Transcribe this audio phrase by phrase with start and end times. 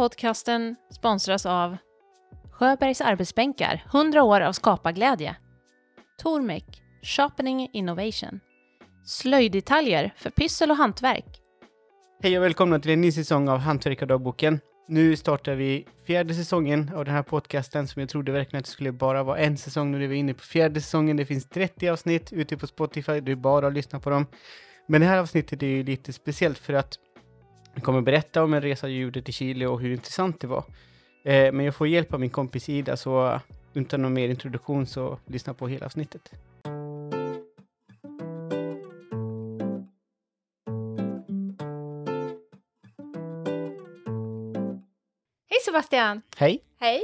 [0.00, 1.76] podcasten sponsras av
[2.50, 5.36] Sjöbergs arbetsbänkar, 100 år av skaparglädje.
[6.22, 8.40] Tormek, Sharpening Innovation.
[9.06, 11.40] Slöjddetaljer för pyssel och hantverk.
[12.22, 14.60] Hej och välkomna till en ny säsong av Hantverkardagboken.
[14.88, 18.72] Nu startar vi fjärde säsongen av den här podcasten som jag trodde verkligen att det
[18.72, 19.90] skulle bara vara en säsong.
[19.90, 21.16] Nu är vi inne på fjärde säsongen.
[21.16, 23.20] Det finns 30 avsnitt ute på Spotify.
[23.20, 24.26] Det är bara att lyssna på dem.
[24.86, 26.98] Men det här avsnittet är ju lite speciellt för att
[27.80, 30.64] jag kommer berätta om en resa i ljudet till Chile och hur intressant det var.
[31.24, 33.40] Eh, men jag får hjälp av min kompis Ida, så
[33.74, 36.32] utan någon mer introduktion så lyssna på hela avsnittet.
[45.48, 46.22] Hej Sebastian!
[46.36, 46.62] Hej!
[46.80, 47.02] Hej!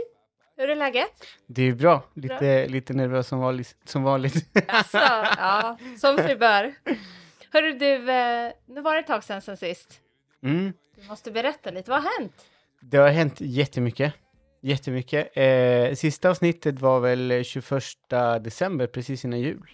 [0.56, 1.26] Hur är läget?
[1.46, 2.02] Det är bra.
[2.14, 3.76] Lite, lite nervös som vanligt.
[3.84, 4.58] Som vanligt.
[4.68, 4.98] Alltså,
[5.38, 6.74] ja, som sig bör.
[7.52, 10.00] Hörru du, eh, nu var det ett tag sedan sen sist.
[10.42, 10.72] Mm.
[10.96, 12.46] Du måste berätta lite, vad har hänt?
[12.80, 14.14] Det har hänt jättemycket.
[14.60, 15.36] Jättemycket.
[15.36, 17.82] Eh, sista avsnittet var väl 21
[18.40, 19.70] december, precis innan jul.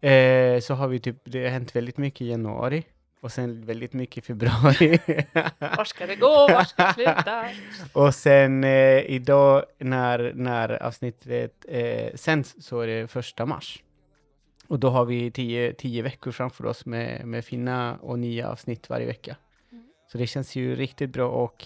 [0.00, 2.84] Eh, så har vi typ, det har hänt väldigt mycket i januari.
[3.20, 4.98] Och sen väldigt mycket i februari.
[5.58, 6.28] Var ska det gå?
[6.28, 7.44] Var ska det sluta?
[7.92, 13.82] och sen eh, idag när, när avsnittet eh, sänds så är det första mars.
[14.68, 18.90] Och då har vi tio, tio veckor framför oss med, med fina och nya avsnitt
[18.90, 19.36] varje vecka.
[20.12, 21.64] Så det känns ju riktigt bra och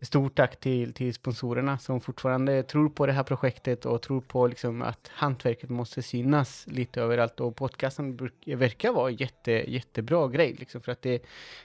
[0.00, 4.46] stort tack till, till sponsorerna som fortfarande tror på det här projektet och tror på
[4.46, 7.40] liksom att hantverket måste synas lite överallt.
[7.40, 11.22] Och podcasten verkar vara en jätte, jättebra grej liksom för att det,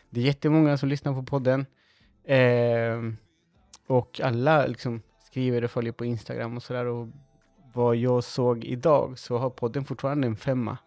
[0.10, 1.66] det är jättemånga som lyssnar på podden.
[2.24, 3.02] Eh,
[3.88, 6.86] och alla liksom skriver och följer på Instagram och sådär.
[6.86, 7.08] Och
[7.74, 10.78] vad jag såg idag så har podden fortfarande en femma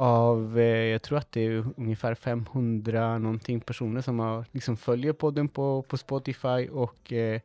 [0.00, 5.12] av, eh, jag tror att det är ungefär 500 någonting personer som har, liksom följer
[5.12, 7.40] podden på, på Spotify och eh,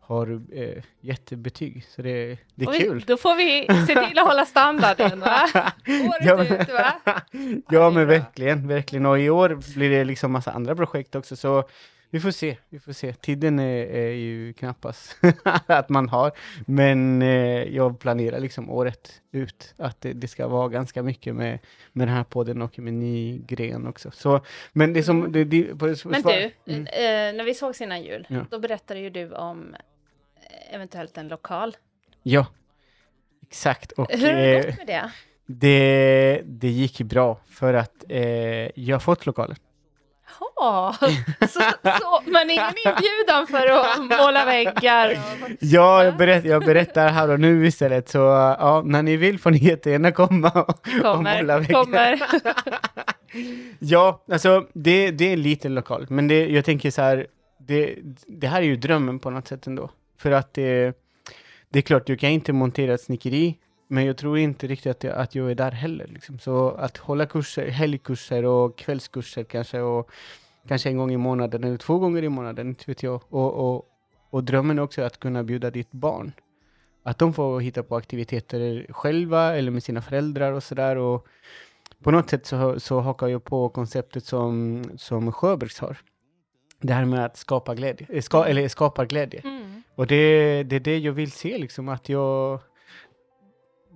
[0.00, 1.84] har eh, jättebetyg.
[1.88, 3.04] Så det, det är Oj, kul.
[3.06, 5.40] Då får vi se till att hålla standarden, va?
[5.88, 6.92] Året Ja, men- ut, va?
[7.70, 9.06] ja men verkligen, verkligen.
[9.06, 11.64] Och i år blir det liksom massa andra projekt också så
[12.10, 13.12] vi får se, vi får se.
[13.12, 15.16] Tiden är, är ju knappast
[15.66, 16.32] att man har.
[16.66, 17.28] Men eh,
[17.62, 21.58] jag planerar liksom året ut att det, det ska vara ganska mycket med,
[21.92, 24.10] med den här podden och med ny gren också.
[24.10, 24.40] Så,
[24.72, 25.32] men det som...
[25.32, 26.80] Det, det, på, Men du, Mm.
[26.86, 28.46] eh, när vi sågs innan jul, Ja.
[28.50, 29.74] då berättade ju du om
[30.36, 31.76] eh, eventuellt en lokal.
[32.22, 32.46] Ja,
[33.42, 33.92] exakt.
[33.92, 35.10] Och, Hur har det eh, gått med det?
[35.46, 38.20] det, det gick bra för att eh,
[38.80, 39.56] jag har fått lokalen.
[40.56, 40.94] Ja,
[41.40, 45.18] så, så, men ingen inbjudan för att måla väggar?
[45.60, 49.50] Ja, jag, berätt, jag berättar här och nu istället, så ja, när ni vill får
[49.50, 51.84] ni jättegärna komma och, och måla Kommer, väggar.
[51.84, 52.20] kommer.
[53.78, 57.26] Ja, alltså det, det är en liten lokal, men det, jag tänker så här,
[57.58, 57.94] det,
[58.26, 59.90] det här är ju drömmen på något sätt ändå.
[60.18, 60.92] För att det,
[61.68, 63.56] det är klart, du kan inte montera ett snickeri,
[63.88, 66.06] men jag tror inte riktigt att jag, att jag är där heller.
[66.06, 66.38] Liksom.
[66.38, 70.10] Så att hålla kurser, helgkurser och kvällskurser kanske, och
[70.68, 73.22] kanske en gång i månaden eller två gånger i månaden, inte vet jag.
[73.28, 73.86] Och, och,
[74.30, 76.32] och drömmen är också att kunna bjuda ditt barn.
[77.02, 81.20] Att de får hitta på aktiviteter själva eller med sina föräldrar och sådär.
[82.02, 85.96] På något sätt så, så hakar jag på konceptet som, som Sjöbergs har.
[86.80, 89.40] Det här med att skapa glädje, eh, ska, eller skapa glädje.
[89.40, 89.82] Mm.
[89.94, 92.60] Och det, det är det jag vill se, liksom att jag...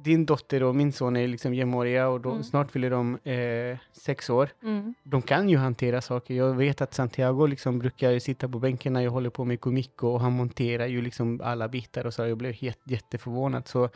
[0.04, 2.42] Din dotter och min son är liksom jämnåriga och då, Mm.
[2.42, 4.48] snart fyller de eh, sex år.
[4.62, 4.94] Mm.
[5.02, 6.34] De kan ju hantera saker.
[6.34, 10.02] Jag vet att Santiago liksom brukar sitta på bänken när jag håller på med komik
[10.02, 12.26] och han monterar ju liksom alla bitar och så.
[12.26, 13.68] Jag blev helt, jätteförvånad.
[13.68, 13.88] Så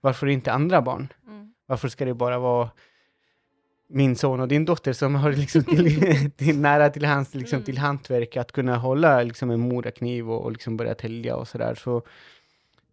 [0.00, 1.08] varför inte andra barn?
[1.26, 1.52] Mm.
[1.66, 2.70] Varför ska det bara vara
[3.88, 7.64] min son och din dotter som har liksom till, till, nära till hans liksom, Mm.
[7.64, 11.74] till hantverk att kunna hålla liksom, en morakniv och, och liksom börja tälja och sådär.
[11.74, 12.02] Så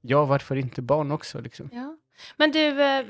[0.02, 1.42] ja, varför inte barn också?
[1.42, 1.70] Liksom?
[1.74, 1.98] Ja.
[2.38, 3.06] Men du, eh,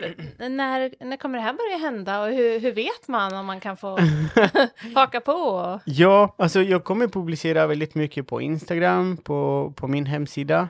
[0.50, 3.78] när, när kommer det här börja hända och hur, hur vet man om man kan
[3.78, 4.00] få
[4.96, 5.80] haka på?
[5.86, 10.68] Ja, alltså jag kommer publicera väldigt mycket på Instagram, på, på min hemsida.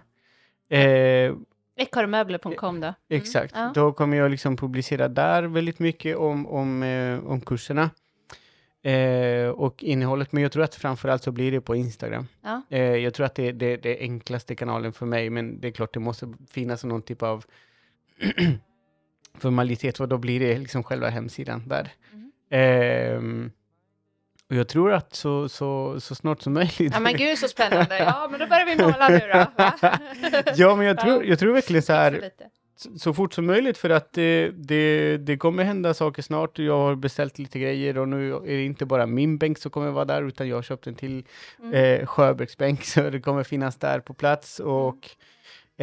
[0.70, 1.34] Eh,
[1.76, 2.88] Ekorrmöbler.com då?
[2.88, 2.96] Mm.
[3.10, 3.72] Exakt, Ja.
[3.76, 7.90] då kommer jag liksom publicera där väldigt mycket om, om, eh, om kurserna
[8.84, 10.32] eh, och innehållet.
[10.32, 12.28] Men jag tror att framförallt så blir det på Instagram.
[12.42, 12.62] Ja.
[12.70, 15.72] Eh, jag tror att det är det, det enklaste kanalen för mig, men det är
[15.72, 17.46] klart det måste finnas någon typ av
[19.40, 21.92] formalitet och då blir det liksom själva hemsidan där.
[22.14, 22.32] Mhm.
[22.50, 23.52] Ehm,
[24.50, 26.94] och jag tror att så, så, så snart som möjligt.
[26.94, 28.00] Ja men gud så spännande.
[28.00, 29.46] Ja men då börjar vi måla nu då.
[30.56, 31.30] Ja, men jag tror, Ja.
[31.30, 32.30] jag tror verkligen så här,
[32.76, 36.60] så, så fort som möjligt för att det, det, det kommer hända saker snart.
[36.60, 39.92] Jag har beställt lite grejer och nu är det inte bara min bänk som kommer
[39.92, 41.26] vara där utan jag har köpt en till
[41.64, 41.74] Mm.
[42.02, 45.10] eh, Sjöbergsbänk så det kommer finnas där på plats och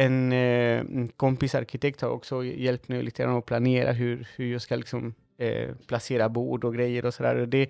[0.05, 4.51] en, eh, en kompis arkitekt har också hjälpt mig lite grann att planera hur, hur
[4.51, 7.45] jag ska liksom eh, placera bord och grejer och sådär.
[7.45, 7.69] Det,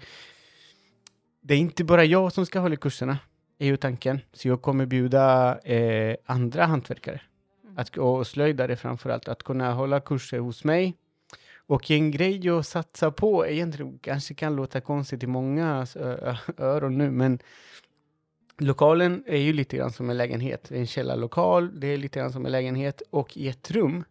[1.42, 3.18] det är inte bara jag som ska hålla kurserna,
[3.60, 4.20] är ju tanken.
[4.34, 7.22] Så jag kommer bjuda eh, andra hantverkare
[7.64, 7.78] Mm.
[7.78, 10.94] att, och slöjdare framför allt, att kunna hålla kurser hos mig.
[11.68, 16.98] Och en grej jag satsar på, egentligen kanske kan låta konstigt i många ö- öron
[16.98, 17.40] nu, men
[18.60, 20.66] lokalen är ju lite grann som en lägenhet.
[20.70, 24.04] Det är en källarlokal, det är lite grann som en lägenhet och i ett rum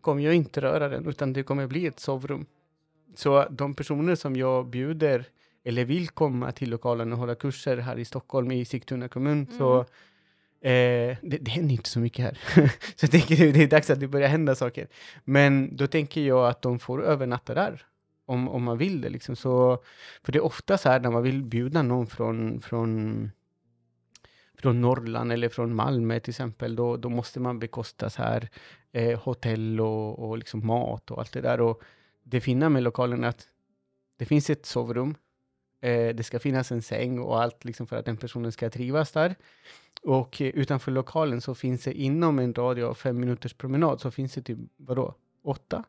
[0.00, 2.46] kommer jag inte röra den, utan det kommer bli ett sovrum.
[3.14, 5.24] Så de personer som jag bjuder
[5.64, 9.80] eller vill komma till lokalen och hålla kurser här i Stockholm i Sigtuna kommun, så
[10.60, 12.38] eh, det, det händer inte så mycket här.
[12.96, 14.88] så jag tänker det är dags att det börjar hända saker.
[15.24, 17.84] Men då tänker jag att de får övernatta där.
[18.26, 19.36] Om, om man vill det liksom.
[19.36, 19.82] Så,
[20.22, 23.30] för det är ofta så här när man vill bjuda någon från, från,
[24.58, 28.48] från Norrland eller från Malmö till exempel, då, då måste man bekosta så här
[28.92, 31.60] eh, hotell och, och liksom mat och allt det där.
[31.60, 31.82] Och
[32.22, 33.46] det fina med lokalen är att
[34.18, 35.14] det finns ett sovrum,
[35.82, 39.12] eh, det ska finnas en säng och allt liksom för att den personen ska trivas
[39.12, 39.34] där.
[40.02, 44.10] Och eh, utanför lokalen så finns det inom en radie av fem minuters promenad så
[44.10, 45.14] finns det typ, vadå,
[45.44, 45.84] åtta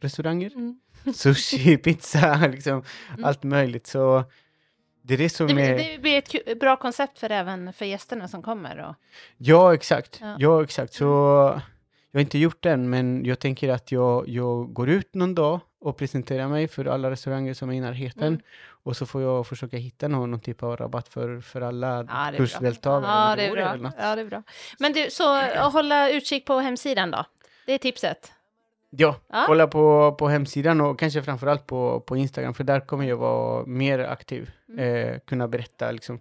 [0.00, 0.52] restauranger?
[0.54, 0.80] Mm.
[1.14, 2.82] Sushi, pizza, liksom
[3.12, 3.24] Mm.
[3.24, 3.86] allt möjligt.
[3.86, 4.24] Så
[5.02, 5.78] det är det som Det, är...
[5.78, 8.78] det blir ett bra koncept för även för gästerna som kommer.
[8.78, 8.94] Och,
[9.36, 10.18] Ja, exakt.
[10.20, 10.36] Ja.
[10.38, 10.94] Ja, exakt.
[10.94, 11.04] Så
[12.10, 15.34] jag har inte gjort det än, men jag tänker att jag, jag går ut någon
[15.34, 18.26] dag och presenterar mig för alla restauranger som är i närheten.
[18.26, 18.40] Mm.
[18.82, 22.32] Och så får jag försöka hitta någon, någon typ av rabatt för, för alla Ja,
[22.36, 23.30] kursdeltagare.
[23.30, 23.92] Ja, det är bra.
[23.98, 24.42] Ja, det är bra.
[24.78, 27.24] Men du, så hålla utkik på hemsidan då?
[27.66, 28.32] Det är tipset.
[28.90, 29.44] Ja, Ja.
[29.46, 33.66] kolla på, på hemsidan och kanske framförallt på, på Instagram, för där kommer jag vara
[33.66, 34.50] mer aktiv.
[34.68, 35.08] Mm.
[35.08, 36.20] Eh, kunna berätta liksom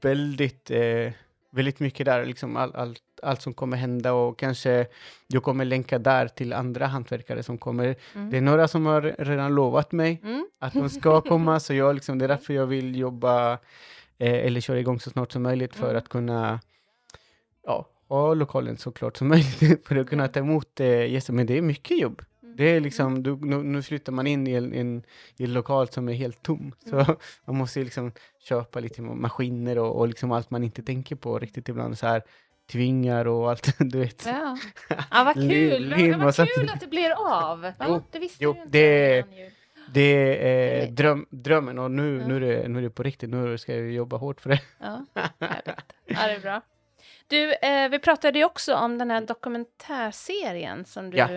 [0.00, 1.12] väldigt, eh,
[1.52, 4.86] väldigt mycket där, liksom all, allt, allt som kommer hända och kanske
[5.26, 7.96] jag kommer länka där till andra hantverkare som kommer.
[8.14, 8.30] Mm.
[8.30, 10.46] Det är några som har redan lovat mig Mm.
[10.58, 13.52] att de ska komma, så jag liksom, det är därför jag vill jobba
[14.18, 15.96] eh, eller köra igång så snart som möjligt för Mm.
[15.98, 16.60] att kunna
[17.66, 21.32] ja, ha lokalen så klart som möjligt för att kunna ta emot eh, gäster.
[21.32, 22.22] Men det är mycket jobb.
[22.42, 22.56] Mm.
[22.56, 25.02] Det är liksom, du, nu, nu flyttar man in i en, en,
[25.36, 26.72] i en lokal som är helt tom.
[26.90, 27.16] Så Mm.
[27.46, 28.12] man måste liksom
[28.48, 31.98] köpa lite maskiner och, och liksom allt man inte tänker på riktigt ibland.
[31.98, 32.22] Så här
[32.72, 34.26] tvingar och allt, du vet.
[34.26, 34.58] Ja.
[34.88, 35.88] ja, vad kul!
[35.88, 37.10] lim vad kul att det blir
[37.50, 37.60] av!
[37.60, 37.72] Va?
[37.88, 39.50] Jo, det visste jo, du inte det- innan.
[39.92, 40.00] Det
[40.48, 42.26] är eh, dröm, drömmen och nu, Ja.
[42.26, 43.30] nu, är det, nu är det på riktigt.
[43.30, 44.60] Nu ska jag jobba hårt för det.
[44.80, 45.06] Ja,
[45.40, 45.66] härligt.
[46.06, 46.60] Ja, det är bra.
[47.26, 51.16] Du, eh, vi pratade ju också om den här dokumentärserien som du...
[51.18, 51.28] Ja,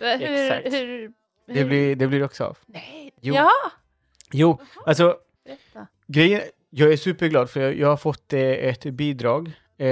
[0.00, 0.74] Eh, hur, exakt.
[0.74, 1.12] hur,
[1.46, 2.58] Det hur- blir, det blir också av.
[2.66, 3.10] Nej.
[3.20, 3.34] Jo.
[3.34, 3.50] Ja,
[4.32, 5.86] Jo, alltså berätta.
[6.06, 6.40] Grejen,
[6.70, 9.46] jag är superglad för jag, jag har fått eh, ett bidrag,
[9.76, 9.86] eh,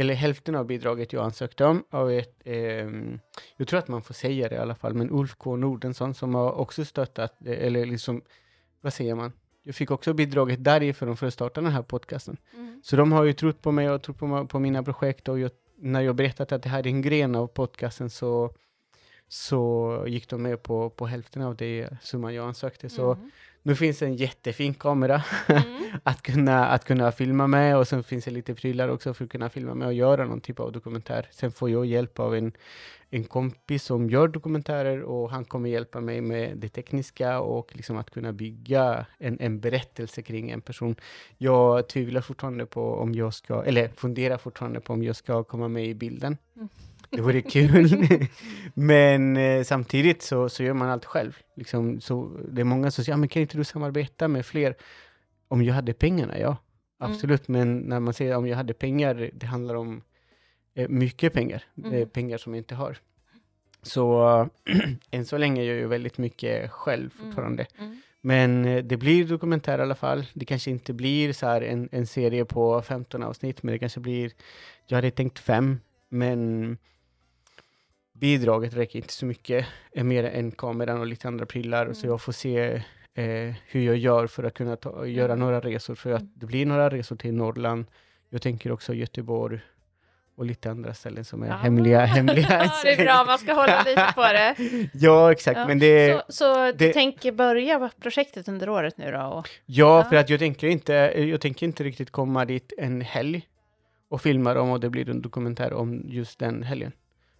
[0.00, 3.20] eller hälften av bidraget jag ansökte om, av ett, ehm,
[3.56, 6.34] jag tror att man får säga det i alla fall, men Ulf K Nordensson som
[6.34, 8.22] har också stöttat, eh, eller liksom,
[8.80, 9.32] vad säger man?
[9.66, 12.36] Jag fick också bidraget därifrån för att starta den här podcasten.
[12.54, 12.80] Mm.
[12.84, 15.50] Så de har ju trott på mig och trott på, på mina projekt och jag,
[15.78, 18.50] när jag berättat att det här är en gren av podcasten så,
[19.28, 22.88] så gick de med på, på hälften av det summan jag ansökte.
[22.88, 23.30] Så Mm.
[23.66, 26.00] Nu finns en jättefin kamera Mm.
[26.02, 29.30] att, kunna, att kunna filma med och sen finns det lite prylar också för att
[29.30, 31.28] kunna filma med och göra någon typ av dokumentär.
[31.32, 32.52] Sen får jag hjälp av en,
[33.10, 37.96] en kompis som gör dokumentärer och han kommer hjälpa mig med det tekniska och liksom
[37.96, 40.96] att kunna bygga en, en berättelse kring en person.
[41.38, 45.68] Jag tvivlar fortfarande på om jag ska, eller funderar fortfarande på om jag ska komma
[45.68, 46.38] med i bilden.
[46.56, 46.68] Mm.
[47.16, 48.06] Det vore kul.
[48.74, 51.36] Men eh, samtidigt så, så gör man allt själv.
[51.56, 54.74] Liksom, så det är många som säger, ja, men kan inte du samarbeta med fler?
[55.48, 56.46] Om jag hade pengarna, ja.
[56.46, 57.12] Mm.
[57.12, 60.02] Absolut, men när man säger om jag hade pengar, det handlar om
[60.74, 61.64] eh, mycket pengar.
[61.78, 61.92] Mm.
[61.92, 62.96] Eh, pengar som jag inte har.
[63.82, 64.48] Så
[65.10, 67.26] än så länge gör jag väldigt mycket själv Mm.
[67.26, 67.66] fortfarande.
[67.78, 68.00] Mm.
[68.20, 70.26] Men eh, det blir dokumentär i alla fall.
[70.34, 74.00] Det kanske inte blir så här en, en serie på 15 avsnitt, men det kanske
[74.00, 74.32] blir,
[74.86, 76.78] jag hade tänkt fem, men
[78.20, 82.10] bidraget räcker inte så mycket, är mer än kameran och lite andra prylar, så Mm.
[82.10, 82.82] jag får se
[83.14, 85.38] eh, hur jag gör för att kunna ta, göra Mm.
[85.38, 86.32] några resor, för att Mm.
[86.34, 87.84] det blir några resor till Norrland.
[88.30, 89.60] Jag tänker också Göteborg
[90.36, 91.54] och lite andra ställen som är Ja.
[91.56, 92.00] hemliga.
[92.04, 92.46] hemliga.
[92.50, 94.54] Ja, det är bra, man ska hålla lite på det.
[94.92, 96.22] ja, exakt, Ja, men det...
[96.28, 99.20] Så, så du det- tänker börja projektet under året nu då?
[99.22, 100.04] Och, Ja, Ja.
[100.10, 103.42] för att jag tänker inte, jag tänker inte riktigt komma dit en helg
[104.08, 106.92] och filma dem och det blir en dokumentär om just den helgen.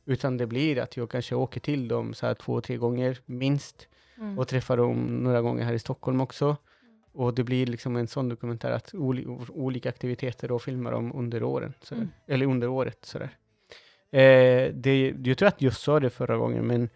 [0.06, 3.88] Utan det blir att jag kanske åker till dem så här två, tre gånger minst
[4.18, 4.38] Mm.
[4.38, 6.56] och träffar dem några gånger här i Stockholm också.
[7.12, 11.42] Och det blir liksom en sån dokumentär att oli, olika aktiviteter och filmar dem under
[11.42, 11.74] åren.
[11.92, 12.10] Mm.
[12.26, 12.98] eller under året.
[13.04, 13.28] Sådär.
[14.10, 16.90] Eh, det, jag tror att jag sa det förra gången, men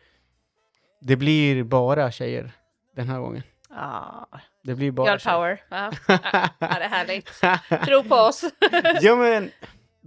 [1.00, 2.52] det blir bara tjejer
[2.97, 3.43] den här gången.
[3.71, 4.29] Ja,
[4.62, 5.37] Det blir bara girl tjejer.
[5.37, 5.62] power.
[5.69, 5.90] Ja.
[6.09, 7.31] ja, det är härligt.
[7.87, 8.45] Tro på oss.
[9.00, 9.50] ja, men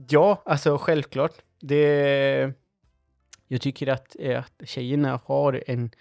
[0.10, 1.34] ja, alltså självklart.
[1.62, 2.54] Det,
[3.48, 5.92] jag tycker att, eh, att tjejerna har en,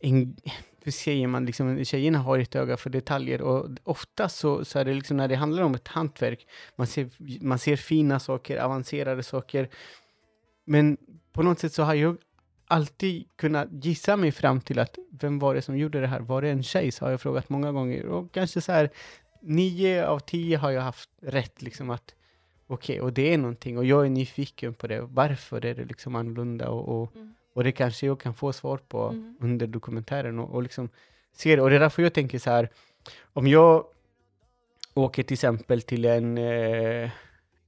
[0.00, 0.36] en
[0.82, 4.84] hur säger man, liksom, tjejerna har ett öga för detaljer och ofta så, så är
[4.84, 6.46] det liksom när det handlar om ett hantverk,
[6.76, 7.10] man ser,
[7.40, 9.68] man ser fina saker, avancerade saker,
[10.64, 10.96] men
[11.32, 12.16] på något sätt så har jag
[12.66, 16.20] alltid kunnat gissa mig fram till att vem var det som gjorde det här?
[16.20, 16.92] Var det en tjej?
[16.92, 18.90] Så har jag frågat många gånger och kanske så här
[19.42, 22.14] nio av tio har jag haft rätt liksom att
[22.66, 25.00] okej, och det är någonting och jag är nyfiken på det.
[25.00, 27.34] Varför är det liksom annorlunda och, och, Mm.
[27.52, 29.36] och det kanske jag kan få svar på Mm.
[29.40, 30.88] under dokumentären och, och liksom
[31.32, 31.62] se det.
[31.62, 32.68] Och det är därför jag tänker så här,
[33.32, 33.86] om jag
[34.94, 37.10] åker till exempel till en, eh,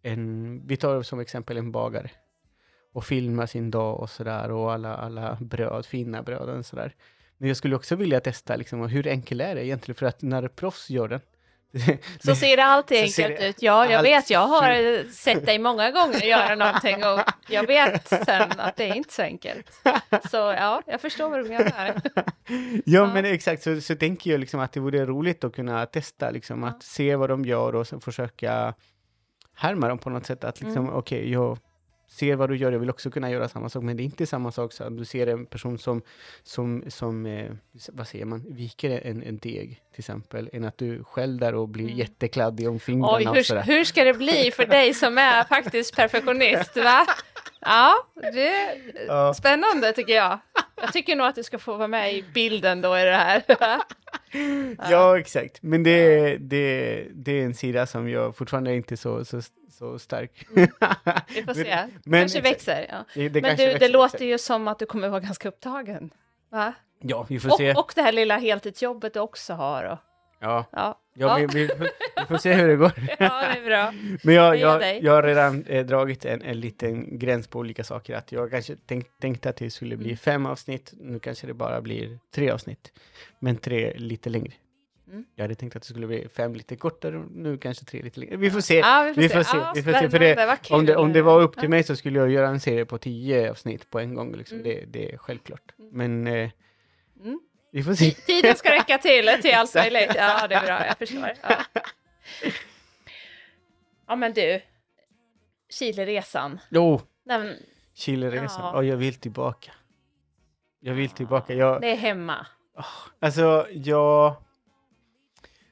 [0.03, 2.11] en vi tar som exempel en bagare
[2.93, 6.95] och filmar sin dag och sådär och alla, alla bröd, fina bröd och sådär.
[7.39, 9.97] Men jag skulle också vilja testa liksom, hur enkel är det egentligen?
[9.97, 11.21] För att när proffs gör den,
[12.25, 13.63] Så ser det alltid enkelt det ut.
[13.63, 14.31] Ja, jag allt vet.
[14.31, 18.95] Jag har sett dig många gånger göra någonting och jag vet sen att det är
[18.95, 19.71] inte så enkelt.
[20.31, 21.71] Så ja, jag förstår vad du menar.
[22.15, 22.23] ja,
[22.85, 23.07] Ja.
[23.15, 26.63] men exakt, så, så tänker jag liksom att det vore roligt att kunna testa, liksom,
[26.63, 26.69] Ja.
[26.69, 28.75] att se vad de gör och sen försöka
[29.55, 30.45] härma dem på något sätt.
[30.45, 30.95] Att liksom, Mm.
[30.99, 31.59] okej, jag
[32.19, 34.27] ser vad du gör, jag vill också kunna göra samma sak, men det är inte
[34.27, 36.03] samma sak så att du ser en person som,
[36.43, 37.51] som, som eh,
[37.93, 41.69] vad säger man, viker en, en deg till exempel, än att du själv där och
[41.69, 41.97] blir Mm.
[41.99, 43.63] jättekladdig om fingrarna Oj, och hur, sådär.
[43.63, 47.07] hur ska det bli för dig som är faktiskt perfektionist, va?
[47.61, 47.95] Ja,
[48.33, 49.35] det är Ja.
[49.35, 50.39] spännande tycker jag.
[50.81, 53.43] Jag tycker nog att du ska få vara med i bilden då i det här.
[54.91, 55.63] Ja, exakt.
[55.63, 59.41] Men det, det, det är en sida som jag fortfarande inte är så, så,
[59.79, 60.47] så stark.
[61.35, 61.77] Vi får se.
[62.05, 62.87] Men- kanske växer.
[62.89, 63.05] Ja.
[63.15, 65.49] Det, det Men kanske du, växer, det låter ju som att du kommer vara ganska
[65.49, 66.11] upptagen.
[66.51, 66.73] Va?
[67.01, 67.73] Ja, vi får se.
[67.73, 69.85] Och, och det här lilla heltidsjobbet du också har.
[69.85, 69.99] Och,
[70.41, 71.01] Ja, ja.
[71.15, 71.67] ja, Vi, vi,
[72.17, 72.93] vi får se hur det går.
[73.19, 73.93] ja, det är bra.
[74.23, 78.15] Men jag, jag, jag har redan eh, dragit en, en liten gräns på olika saker.
[78.17, 80.17] Att jag kanske tänk, tänkte att det skulle bli Mm.
[80.17, 82.93] fem avsnitt, nu kanske det bara blir tre avsnitt.
[83.39, 84.53] Men tre lite längre.
[85.11, 85.25] Mm.
[85.35, 88.21] Jag hade tänkt att det skulle bli fem lite kortare, och nu kanske tre lite
[88.21, 88.37] längre.
[88.37, 88.79] Vi får se.
[88.79, 90.71] Ja, vi får se, Ja, vi får se, för det-.
[90.71, 92.99] Om det, om det var upp till mig så skulle jag göra en serie på
[92.99, 94.37] tio avsnitt på en gång.
[94.37, 94.59] Liksom.
[94.61, 94.69] Mm.
[94.69, 95.73] Det, det är självklart.
[95.79, 95.91] Mm.
[96.23, 96.51] Men eh,
[97.25, 97.41] Mm.
[97.73, 98.11] vi får se.
[98.27, 100.13] Tiden ska räcka till, till allt möjligt.
[100.15, 101.33] Ja, det är bra, jag förstår.
[101.43, 101.57] Ja,
[104.07, 104.61] ja men du,
[105.71, 106.59] Chileresan.
[106.71, 107.57] Jo, men
[107.95, 108.65] Chileresan.
[108.65, 108.73] Ja.
[108.75, 108.83] Ja.
[108.83, 109.73] jag vill tillbaka.
[110.81, 111.55] Jag vill tillbaka.
[111.55, 112.47] Jag, Det är hemma.
[113.21, 114.37] Alltså, jag...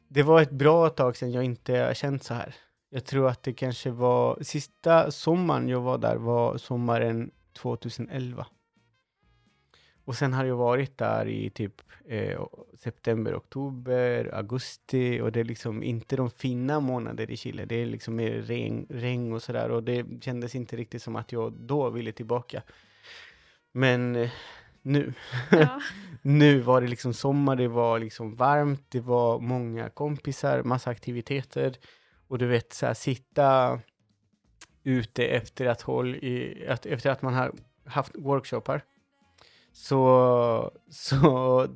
[0.09, 2.55] Det var ett bra tag sedan jag inte känt så här.
[2.91, 4.39] Jag tror att det kanske var...
[4.43, 8.47] Sista sommaren jag var där var sommaren 2011.
[10.05, 12.41] Och sen har jag varit där i typ eh,
[12.79, 17.65] september, oktober, augusti och det är liksom inte de fina månader i Chile.
[17.65, 21.33] Det är liksom mer regn, regn och sådär och det kändes inte riktigt som att
[21.33, 22.63] jag då ville tillbaka.
[23.73, 24.31] Men eh,
[24.83, 25.13] nu,
[25.51, 25.81] Ja.
[26.27, 31.77] nu var det liksom sommar, det var liksom varmt, det var många kompisar, massa aktiviteter.
[32.29, 33.81] Och du vet, så här, sitta
[34.85, 37.53] ute efter att, håll i, att, efter att man har
[37.85, 38.83] haft workshoppar.
[39.73, 41.67] Så, så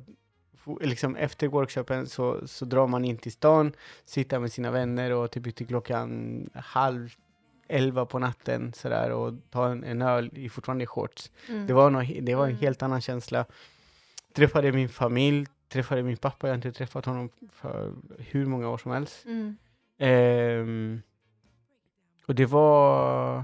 [0.81, 3.73] liksom efter workshopen så, så drar man in till stan,
[4.05, 7.15] sitter med sina vänner och typ till klockan halv
[7.67, 11.31] elva på natten sådär och tar en, en öl i fortfarande shorts.
[11.49, 11.67] Mm.
[11.67, 12.61] Det var, nog, det var en Mm.
[12.61, 13.45] helt annan känsla.
[14.33, 18.77] Träffade min familj, träffade min pappa, jag har inte träffat honom för hur många år
[18.77, 19.25] som helst.
[19.25, 19.57] Mm.
[19.97, 21.01] Ehm,
[22.25, 23.43] och det var...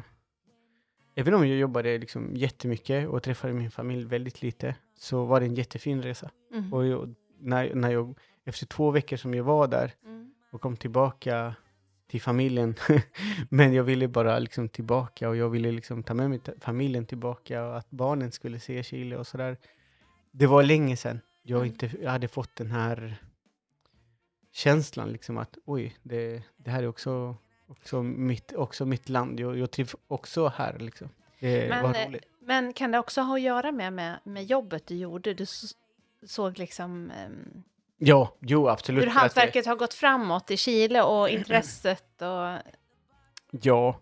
[1.15, 5.45] Även om jag jobbade liksom jättemycket och träffade min familj väldigt lite, så var det
[5.45, 6.31] en jättefin resa.
[6.53, 6.73] Mm.
[6.73, 10.31] Och jag, när, när jag, efter två veckor som jag var där Mm.
[10.51, 11.55] och kom tillbaka
[12.07, 12.75] till familjen,
[13.49, 17.65] men jag ville bara liksom tillbaka och jag ville liksom ta med mig familjen tillbaka
[17.65, 19.57] och att barnen skulle se Chile och sådär.
[20.39, 21.67] Det var länge sedan jag, Mm.
[21.67, 23.17] inte, jag hade fått den här
[24.51, 27.35] känslan liksom att oj, det, det här är också,
[27.67, 29.39] också, mitt, också mitt land.
[29.39, 31.09] Jag, jag trivs också här liksom.
[31.39, 32.25] Det Men, var eh, roligt.
[32.39, 35.33] Men kan det också ha att göra med, med, med jobbet du gjorde?
[35.33, 35.45] Du
[36.25, 37.63] såg liksom ehm,
[37.97, 39.01] Ja, jo absolut.
[39.01, 42.71] hur det- hantverket har gått framåt i Chile och intresset och...
[43.61, 43.99] Ja,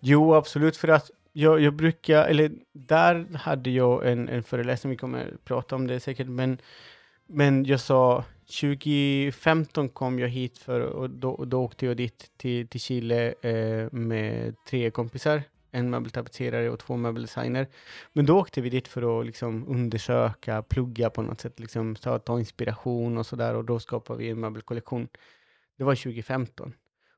[0.00, 4.96] jo absolut för att jag, jag brukar, eller där hade jag en, en föreläsning, vi
[4.96, 6.58] kommer prata om det säkert, men,
[7.26, 8.24] men jag sa
[8.60, 13.92] 2015 kom jag hit för, och då, då åkte jag dit till, till Chile eh,
[13.92, 17.66] med tre kompisar, en möbeltapetserare och två möbeldesigner.
[18.12, 22.18] Men då åkte vi dit för att liksom undersöka, plugga på något sätt, liksom, ta,
[22.18, 25.08] ta inspiration och sådär och då skapade vi en möbelkollektion.
[25.78, 26.72] Det var 2015.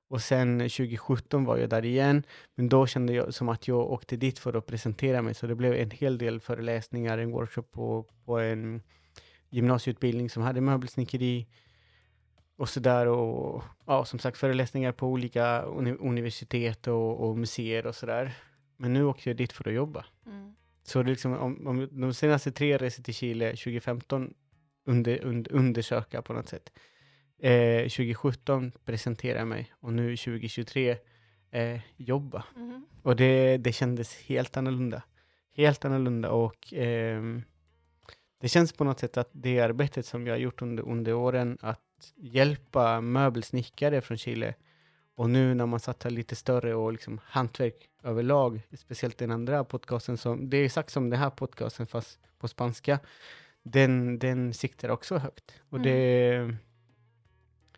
[0.09, 2.23] Och sen 2017 var jag där igen,
[2.55, 5.55] men då kände jag som att jag åkte dit för att presentera mig, så det
[5.55, 8.83] blev en hel del föreläsningar, en workshop på, på en
[9.51, 11.47] gymnasieutbildning som hade möbelsnickeri
[12.57, 17.95] och sådär och ja, som sagt föreläsningar på olika uni universitet och, och, museer och
[17.95, 18.33] sådär.
[18.77, 20.05] Men nu åker jag dit för att jobba.
[20.27, 20.55] Mm.
[20.83, 24.35] Så det liksom, om, om de senaste tre resor till Chile 2015
[24.85, 26.71] under, under, undersöka på något sätt.
[27.39, 30.97] Eh, 2017 presentera mig och nu 2023
[31.51, 32.45] eh, jobba.
[32.57, 32.87] Mm.
[33.03, 35.03] Och det, det kändes helt annorlunda.
[35.57, 37.23] Helt annorlunda och eh,
[38.41, 41.59] det känns på något sätt att det arbetet som jag har gjort under, under åren,
[41.61, 44.55] att hjälpa möbelsnickare från Chile,
[45.17, 50.19] och nu när man satsar lite större och liksom hantverk överlag, speciellt den andra podcasten,
[50.19, 52.99] som, det är exakt som den här podcasten fast på spanska,
[53.63, 55.61] den, den siktar också högt.
[55.69, 55.83] Och mm.
[55.83, 56.57] det,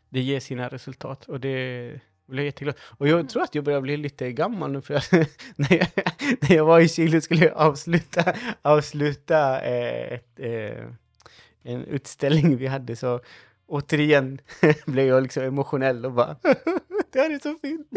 [0.09, 1.25] det ger sina resultat.
[1.25, 2.75] Och det, blev jätteglad.
[2.99, 5.03] Och jag tror att jag börjar bli lite gammal nu, för jag,
[5.57, 5.89] när, jag,
[6.41, 10.85] när jag var i Chile skulle jag avsluta, avsluta eh, ett, eh,
[11.63, 13.21] en utställning vi hade, så
[13.67, 14.41] återigen
[14.87, 16.37] blev jag liksom emotionell och bara
[17.13, 17.89] det här är så fint.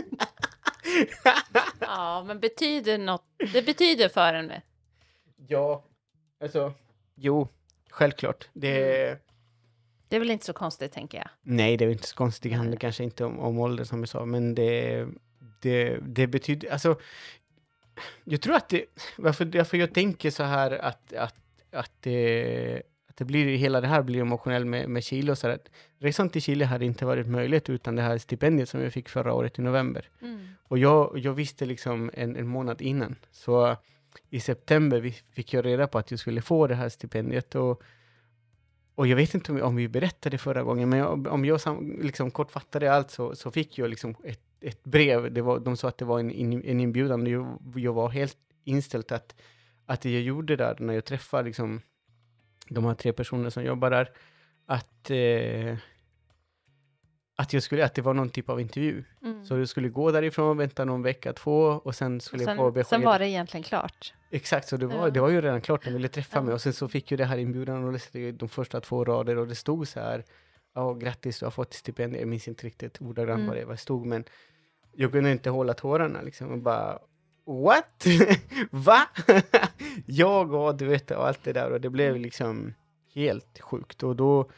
[1.80, 4.62] ja, men betyder något, det betyder för en med.
[5.48, 5.84] Ja,
[6.44, 6.74] alltså,
[7.15, 7.48] jo,
[7.89, 8.50] självklart.
[8.53, 9.20] Det, mm.
[10.12, 11.27] Det är väl inte så konstigt, tänker jag.
[11.41, 12.51] Nej, det är inte så konstigt.
[12.51, 15.08] Det handlar kanske inte om, om ålder, som jag sa, men det,
[15.62, 16.72] det, det betyder...
[16.72, 17.00] Alltså,
[18.24, 18.86] jag tror att det...
[19.17, 21.36] Varför, varför jag tänker så här att, att,
[21.71, 25.47] att, det, att det blir, hela det här blir emotionellt med, med Chile och så
[25.47, 25.60] här.
[26.00, 29.34] Resan till Chile hade inte varit möjligt utan det här stipendiet som jag fick förra
[29.34, 30.10] året i november.
[30.21, 30.47] Mm.
[30.63, 33.15] Och jag, jag visste liksom en, en månad innan.
[33.32, 33.78] Så
[34.30, 37.56] i september fick jag reda på att jag skulle få det här stipendiet.
[37.56, 37.84] Och
[38.95, 41.99] och jag vet inte om, om vi berättade förra gången, men jag, om jag sam,
[42.01, 45.34] liksom kortfattade allt så, så fick jag liksom ett, ett brev.
[45.34, 46.32] Det var, de sa att det var en,
[46.63, 47.27] en inbjudan.
[47.27, 49.36] Jag, jag var helt inställd att,
[49.86, 51.82] att det jag gjorde där, när jag träffade liksom,
[52.69, 54.10] de här tre personerna som jobbar där,
[54.65, 55.77] att eh,
[57.41, 59.04] att, jag skulle, att det var någon typ av intervju.
[59.23, 59.45] Mm.
[59.45, 62.65] Så jag skulle gå därifrån, vänta någon vecka, två och sen skulle och sen, jag
[62.65, 62.89] få besked.
[62.89, 64.13] Sen var det egentligen klart?
[64.30, 65.10] Exakt, så det var, ja.
[65.10, 66.41] det var ju redan klart, de ville träffa ja.
[66.41, 69.38] mig och sen så fick jag det här inbjudan och läste de första två rader
[69.38, 70.23] och det stod så här,
[70.75, 73.47] ja grattis du har fått stipendium, jag minns inte riktigt ordagrant mm.
[73.47, 74.23] vad det var, stod, men
[74.93, 76.99] jag kunde inte hålla tårarna liksom och bara
[77.45, 78.06] What?
[78.71, 79.08] Va?
[80.06, 82.73] jag och du vet och allt det där och det blev liksom
[83.15, 84.49] helt sjukt och då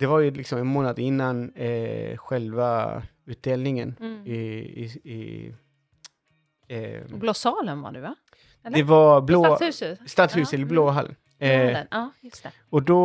[0.00, 4.26] det var ju liksom en månad innan eh, själva utdelningen mm.
[4.26, 4.38] i,
[4.84, 5.54] i, i
[6.68, 8.14] eh, Blå salen var det va?
[8.64, 8.76] Eller?
[8.76, 10.66] Det var blå, Stadshuset, Stadshuset ja.
[10.66, 11.14] Blå hall.
[11.38, 12.10] Eh, ja.
[12.70, 13.02] Och då,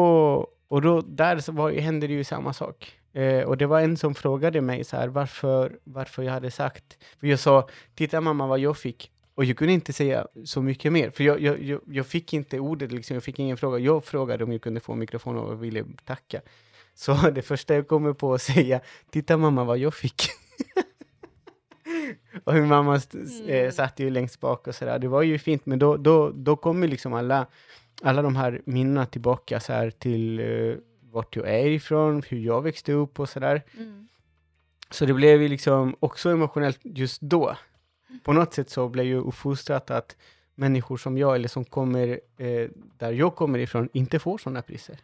[0.67, 2.99] och då där så var, hände det ju samma sak.
[3.13, 6.97] Eh, och det var en som frågade mig så här, varför, varför jag hade sagt,
[7.19, 9.12] för jag sa, titta mamma vad jag fick.
[9.36, 12.60] Och jag kunde inte säga så mycket mer, för jag, jag, jag, jag fick inte
[12.60, 13.79] ordet, liksom, jag fick ingen fråga.
[13.79, 16.41] Jag frågade om jag kunde få mikrofon och ville tacka.
[16.95, 18.79] Så det första jag kommer på att säga,
[19.10, 20.23] titta mamma vad jag fick.
[22.43, 23.47] och hur mamma mm.
[23.47, 24.99] eh, satt ju längst bak och sådär.
[24.99, 27.47] Det var ju fint, men då, då, då kommer liksom alla,
[28.01, 30.75] alla de här minnena tillbaka så här till eh,
[31.12, 33.63] vart jag är ifrån, hur jag växte upp och sådär.
[33.77, 34.08] Mm.
[34.89, 37.58] Så det blev ju liksom också emotionellt just då.
[38.23, 40.17] På något sätt så blev jag uppfostrad att
[40.55, 44.97] människor som jag, eller som kommer eh, där jag kommer ifrån, inte får sådana priser.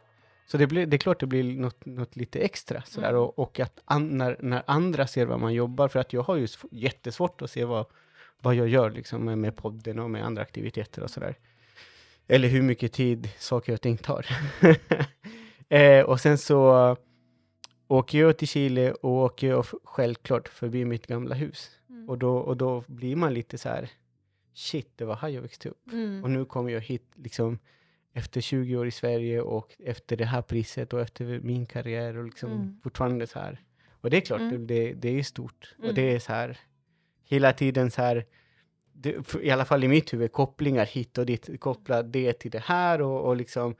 [0.52, 3.10] Så det, blir, det är klart det blir något, något lite extra sådär.
[3.10, 3.22] Mm.
[3.22, 6.36] Och, och, att an, när, när, andra ser vad man jobbar, för att jag har
[6.36, 7.86] ju jättesvårt att se vad,
[8.42, 11.36] vad jag gör liksom, med, med podden och med andra aktiviteter och sådär.
[12.28, 14.26] Eller hur mycket tid saker och ting tar.
[15.70, 16.98] eh, och sen så
[17.88, 21.72] åker jag till Chile och åker jag självklart förbi mitt gamla hus.
[21.90, 22.10] Mm.
[22.10, 23.90] Och, då, och då blir man lite så här,
[24.54, 25.92] shit, det var här jag växte upp.
[25.92, 26.24] Mm.
[26.24, 27.60] Och nu kommer jag hit liksom
[28.14, 32.26] efter 20 år i Sverige och efter det här priset och efter min karriär och
[32.26, 32.80] liksom mm.
[32.84, 33.62] fortfarande så här.
[34.02, 34.68] Och det är klart, mm.
[34.68, 35.76] det, det är stort.
[35.78, 35.90] Mm.
[35.90, 36.58] Och det är så här,
[37.24, 38.26] hela tiden så här,
[38.94, 42.64] det, i alla fall i mitt huvud, kopplingar hit och dit, koppla det till det
[42.64, 43.76] här och, och liksom,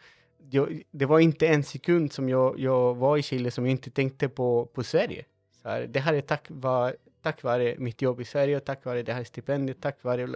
[0.50, 3.90] jag, det var inte en sekund som jag, jag var i Chile som jag inte
[3.90, 5.26] tänkte på, på Sverige.
[5.62, 9.04] Så här, det här är tack, var, tack vare mitt jobb i Sverige, tack vare
[9.04, 10.28] det här stipendiet, tack vare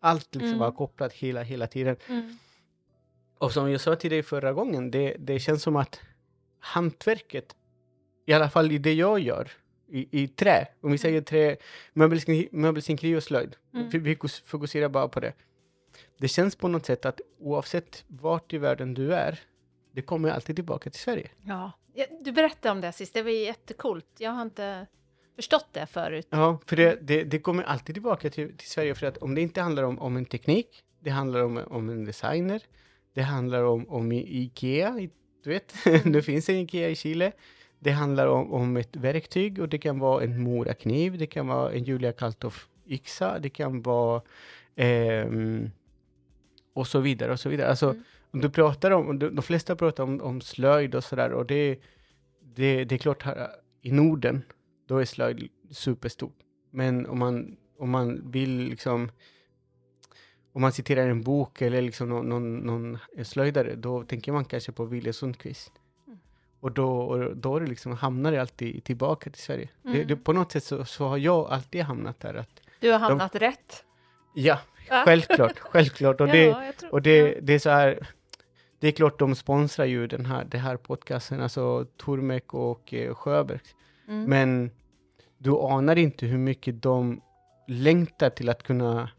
[0.00, 0.58] Allt liksom Mm.
[0.58, 1.96] var kopplat hela, hela tiden.
[3.44, 3.46] Mm.
[3.46, 6.00] Och som jag sa till dig förra gången, det, det känns som att
[6.60, 7.56] hantverket,
[8.26, 9.50] i alla fall i det jag gör,
[9.88, 11.56] i, i trä, om vi säger trä,
[12.52, 13.88] möbelsnickeri och slöjd, Mm.
[13.88, 15.32] vi, vi fokus- fokuserar bara på det.
[16.18, 19.38] Det känns på något sätt att oavsett vart i världen du är,
[19.92, 21.28] det kommer alltid tillbaka till Sverige.
[21.42, 21.72] Ja.
[22.20, 24.06] Du berättade om det sist, det var jättekult.
[24.18, 24.86] Jag har inte
[25.36, 26.26] förstått det förut.
[26.30, 29.40] Ja, för det, det, det kommer alltid tillbaka till, till Sverige, för att om det
[29.40, 32.62] inte handlar om, om en teknik, det handlar om, om en designer,
[33.14, 35.08] det handlar om, om Ikea,
[35.44, 35.74] du vet,
[36.04, 37.32] det finns en Ikea i Chile.
[37.78, 41.72] Det handlar om, om ett verktyg och det kan vara en morakniv, det kan vara
[41.72, 44.22] en Julia Kalthoff yxa, det kan vara
[44.76, 45.70] ehm,
[46.72, 47.68] och så vidare och så vidare.
[47.68, 48.04] Alltså, Mm.
[48.30, 51.78] om du pratar om, de, de flesta pratar om, om slöjd och sådär och det,
[52.54, 53.48] det, det är klart här
[53.82, 54.42] i Norden,
[54.86, 56.36] då är slöjd superstort.
[56.70, 59.10] Men om man, om man vill liksom,
[60.54, 64.72] om man citerar en bok eller liksom någon, någon, någon slöjdare, då tänker man kanske
[64.72, 65.72] på Wille Sundqvist.
[66.06, 66.18] Mm.
[66.60, 69.68] Och då, och då är det liksom, hamnar det alltid tillbaka till Sverige.
[69.82, 70.06] Det, Mm.
[70.06, 72.34] det, på något sätt så, så har jag alltid hamnat där.
[72.34, 73.84] Att, Du har hamnat rätt.
[74.34, 75.02] ja, Ja.
[75.06, 76.20] självklart, självklart.
[76.20, 77.34] Och det, Ja, tror- och det, ja.
[77.42, 78.08] det är så här,
[78.78, 83.14] det är klart de sponsrar ju den här, det här podcasten, alltså Tormek och eh,
[83.14, 83.60] Sjöberg.
[84.08, 84.24] Mm.
[84.24, 84.70] Men
[85.38, 87.20] du anar inte hur mycket de
[87.68, 89.10] längtar till att kunna,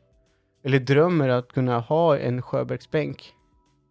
[0.66, 3.34] eller drömmer att kunna ha en Sjöbergsbänk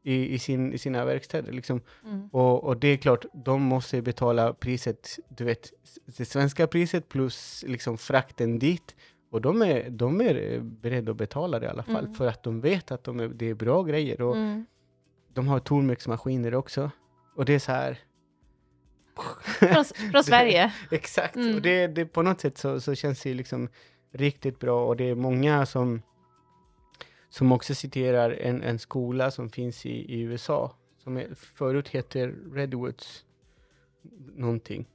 [0.02, 1.52] i, i, sin, i sina verkstäder.
[1.52, 1.80] Liksom.
[2.04, 2.28] Mm.
[2.32, 5.72] Och, och det är klart, de måste betala priset, du vet,
[6.18, 8.94] det svenska priset plus liksom frakten dit.
[9.30, 12.14] Och de är, de är beredda att betala det i alla fall, Mm.
[12.14, 14.20] för att de vet att de är, det är bra grejer.
[14.20, 14.66] Och Mm.
[15.34, 16.90] de har Tormex-maskiner också.
[17.36, 17.98] Och det är så här,
[19.44, 20.72] Från, från Sverige.
[20.90, 21.54] Exakt, Mm.
[21.54, 23.68] och det, det på något sätt så, så känns det liksom
[24.12, 26.02] riktigt bra och det är många som,
[27.34, 32.34] som också citerar en, en skola som finns i, i USA som är, förut heter
[32.52, 33.24] Redwoods
[34.34, 34.86] någonting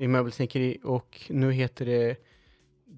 [0.00, 2.16] i möbelsnickeri och nu heter det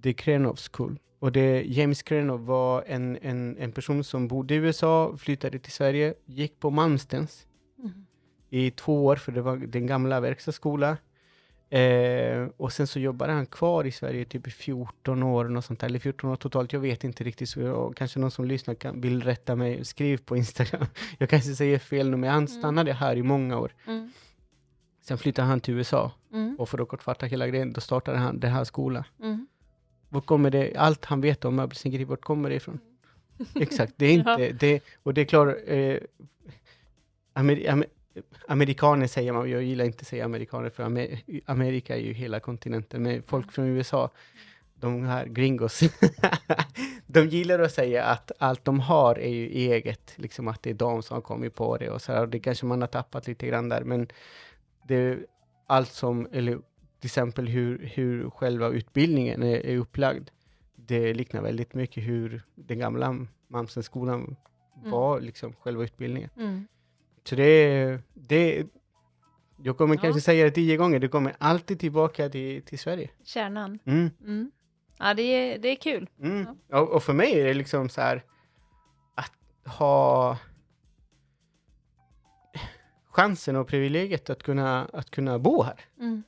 [0.03, 0.99] The Krenov School.
[1.19, 5.73] Och det, James Krenov var en, en, en person som bodde i USA, flyttade till
[5.73, 7.47] Sverige, gick på Malmstens
[7.79, 8.07] Mm.
[8.51, 10.97] i två år, för det var den gamla verkstadsskolan.
[11.73, 15.81] Eh, och sen så jobbade han kvar i Sverige typ i 14 år, något sånt
[15.81, 18.75] där, eller 14 år totalt, jag vet inte riktigt, så jag, kanske någon som lyssnar
[18.75, 20.87] kan, vill rätta mig, skriv på Instagram.
[21.19, 23.73] jag kanske säger fel nu, men han stannade här i många år.
[23.87, 24.13] Mm.
[25.03, 26.57] Sen flyttade han till USA, Mm.
[26.59, 29.05] och för att kortfatta hela grejen, då startade han den här skolan.
[29.23, 29.47] Mm.
[30.09, 32.79] Var kommer det, allt han vet om möbelsnickeri, vart kommer det ifrån?
[33.55, 34.53] Exakt, det är inte, Ja.
[34.61, 35.97] det, och det är klart, eh,
[37.33, 37.87] amer, amer,
[38.49, 42.41] amerikaner säger man, jag gillar inte att säga amerikaner, för Amer, Amerika är ju hela
[42.41, 44.11] kontinenten, men folk från USA,
[44.75, 45.81] de här gringos,
[47.07, 50.75] de gillar att säga att allt de har är ju eget, liksom att det är
[50.75, 53.27] de som har kommit på det och så här, och det kanske man har tappat
[53.27, 54.09] lite grann där, men
[54.89, 55.19] det
[55.67, 56.53] allt som, eller
[57.01, 60.29] till exempel hur, hur själva utbildningen är, är upplagd,
[60.77, 64.37] det liknar väldigt mycket hur den gamla Malmstenskolan
[64.85, 66.31] var, liksom själva utbildningen.
[66.37, 66.67] Mm.
[67.25, 68.67] Så det det
[69.65, 70.01] jag kommer Ja.
[70.01, 73.11] kanske säga det tio gånger, det kommer alltid tillbaka till, till Sverige.
[73.25, 73.79] Kärnan.
[73.85, 74.11] Mm.
[74.21, 74.51] Mm.
[74.99, 76.11] Ja, det är, det är kul.
[76.21, 76.47] Mm.
[76.73, 78.25] Och, och för mig är det liksom så här
[79.15, 79.33] att
[79.73, 80.39] ha
[83.11, 85.81] chansen och privilegiet att kunna, att kunna bo här.
[86.01, 86.23] Mm.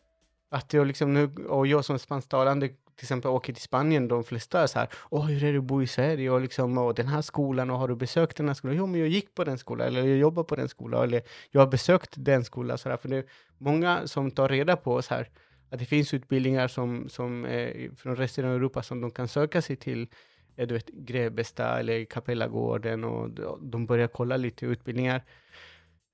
[0.51, 4.63] Att jag liksom nu, och jag som spansktalande till exempel åker till Spanien, de flesta
[4.63, 7.07] är så här, åh hur är det att bo i Sverige och liksom, och den
[7.07, 8.77] här skolan och har du besökt den här skolan?
[8.77, 11.61] Jo men jag gick på den skolan, eller jag jobbar på den skolan, eller jag
[11.61, 12.97] har besökt den skolan, så där.
[12.97, 13.25] för det är
[13.59, 15.29] många som tar reda på så här,
[15.71, 19.63] att det finns utbildningar som, som eh, från resten av Europa som de kan söka
[19.63, 20.09] sig till,
[20.57, 25.23] eh, du vet, Grebbestad eller Kapellagården och de- de börjar kolla lite utbildningar.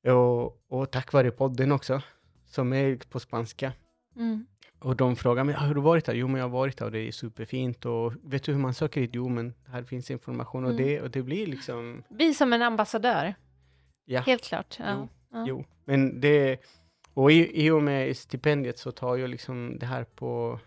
[0.06, 2.02] Och, och tack vare podden också,
[2.46, 3.72] som är på spanska.
[4.16, 4.46] Mm.
[4.80, 6.14] Och de frågar mig, "Ah, har du varit där?
[6.14, 7.84] Jo, men jag har varit där och det är superfint.
[7.86, 9.10] Och vet du hur man söker dit?
[9.14, 10.64] Jo, men här finns information.
[10.64, 10.84] Och, Mm.
[10.84, 13.34] det, och det blir liksom, Vi som en ambassadör,
[14.04, 14.76] ja, helt klart.
[14.78, 14.84] Ja.
[14.98, 15.44] Jo, ja.
[15.48, 15.64] jo.
[15.84, 16.60] Men det,
[17.14, 20.60] och i, i och med stipendiet så tar jag liksom det här på,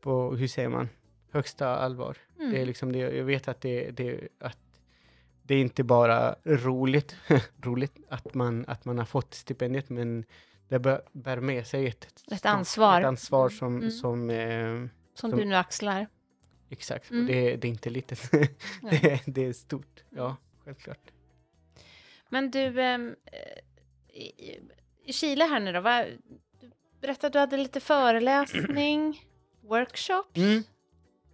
[0.00, 0.88] på hur säger man,
[1.32, 2.16] högsta allvar.
[2.38, 2.52] Mm.
[2.52, 4.58] Det är liksom det, jag vet att det, det, att
[5.42, 7.16] det är inte bara roligt,
[7.62, 10.24] roligt att man, att man har fått stipendiet, men
[10.68, 13.00] det bär, bär med sig ett, Ett ansvar.
[13.00, 13.90] Ett ansvar som, Mm.
[13.90, 14.66] som eh,
[15.14, 16.06] Som som- du nu axlar.
[16.70, 17.22] Exakt, Mm.
[17.22, 18.30] och det, det är inte litet.
[18.90, 21.10] det, är- det är stort, ja, självklart.
[22.28, 24.60] Men du, ehm, eh, i,
[25.04, 26.06] i Chile här nu då, vad,
[26.60, 29.20] du berättade att du hade lite föreläsning,
[29.60, 30.36] workshops.
[30.36, 30.62] Mm.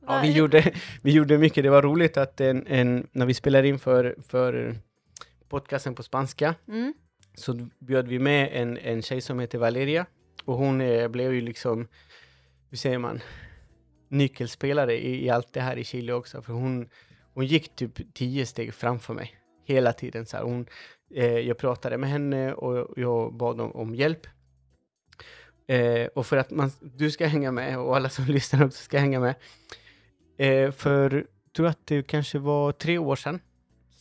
[0.06, 1.64] Ja, vi gjorde, vi gjorde mycket.
[1.64, 4.74] Det var roligt att en, en, när vi spelade in för, för
[5.48, 6.94] podcasten på spanska Mm
[7.34, 10.06] så bjöd vi med en, en tjej som heter Valeria
[10.44, 11.88] och hon eh, blev ju liksom,
[12.70, 13.20] hur säger man,
[14.08, 16.42] nyckelspelare i, i allt det här i Chile också.
[16.42, 16.88] För hon,
[17.34, 20.26] hon gick typ tio steg framför mig hela tiden.
[20.26, 20.44] Så här.
[20.44, 20.66] Hon,
[21.14, 24.26] eh, jag pratade med henne och jag bad om, om hjälp.
[25.66, 28.98] Eh, och för att man, du ska hänga med och alla som lyssnar också ska
[28.98, 29.34] hänga med.
[30.38, 33.40] Eh, för, tror att det kanske var tre år sedan,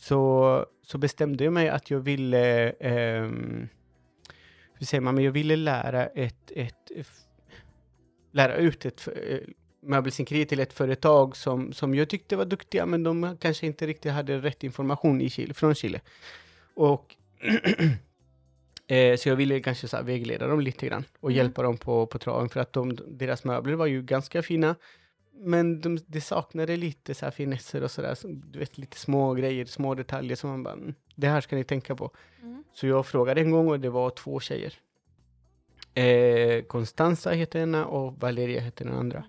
[0.03, 3.67] så, så bestämde jag mig att jag ville, ehm,
[4.73, 6.91] hur säger man, men jag ville lära ett, ett,
[8.31, 9.37] lära ut ett eh,
[9.81, 14.11] möbelsnickeri till ett företag som, som jag tyckte var duktiga, men de kanske inte riktigt
[14.11, 16.01] hade rätt information i Chile, från Chile.
[16.75, 17.15] Och
[18.87, 21.37] eh, så jag ville kanske så vägleda dem lite grann och Mm.
[21.37, 24.75] hjälpa dem på, på traven för att de, deras möbler var ju ganska fina.
[25.35, 29.33] Men de, det saknade lite så här finesser och sådär, så, du vet lite små
[29.33, 32.11] grejer, små detaljer som man bara, "Mm, det här ska ni tänka på.
[32.41, 32.63] Mm.
[32.73, 34.73] Så jag frågade en gång och det var två tjejer.
[35.93, 39.23] Eh, Constanza hette ena och Valeria hette den andra.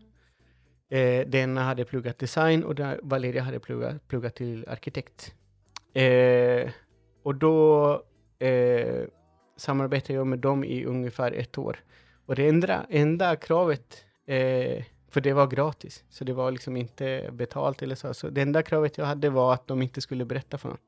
[0.88, 5.34] Eh, den ena hade pluggat design och den, Valeria hade pluggat, pluggat till arkitekt.
[5.94, 6.70] Eh,
[7.22, 7.92] och då
[8.38, 9.04] eh,
[9.56, 11.80] samarbetade jag med dem i ungefär ett år.
[12.26, 14.84] Och det enda, enda kravet, eh,
[15.14, 18.14] för det var gratis, så det var liksom inte betalt eller så.
[18.14, 20.78] Så det enda kravet jag hade var att de inte skulle berätta för någon.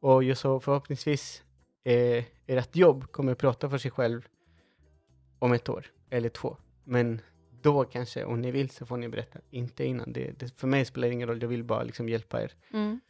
[0.00, 1.42] Och jag sa förhoppningsvis
[1.84, 4.28] eh, ert jobb kommer prata för sig själv
[5.38, 6.56] om ett år eller två.
[6.84, 7.20] Men
[7.62, 10.12] då kanske, om ni vill så får ni berätta, inte innan.
[10.12, 12.52] Det, det, för mig spelar det ingen roll, jag vill bara liksom hjälpa er.
[12.72, 13.00] Mm.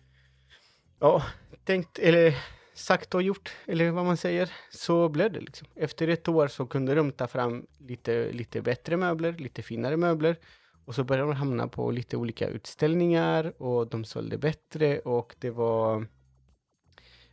[0.98, 1.22] Ja,
[1.64, 2.34] tänkt, eller
[2.74, 5.68] sagt och gjort, eller vad man säger, så blev det liksom.
[5.74, 10.36] Efter ett år så kunde de ta fram lite, lite bättre möbler, lite finare möbler.
[10.84, 15.50] Och så började de hamna på lite olika utställningar och de sålde bättre och det
[15.50, 16.06] var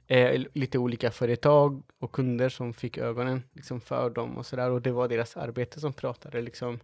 [0.08, 4.72] eh, lite olika företag och kunder som fick ögonen liksom för dem och sådär.
[4.72, 6.80] Och det var deras arbete som pratade liksom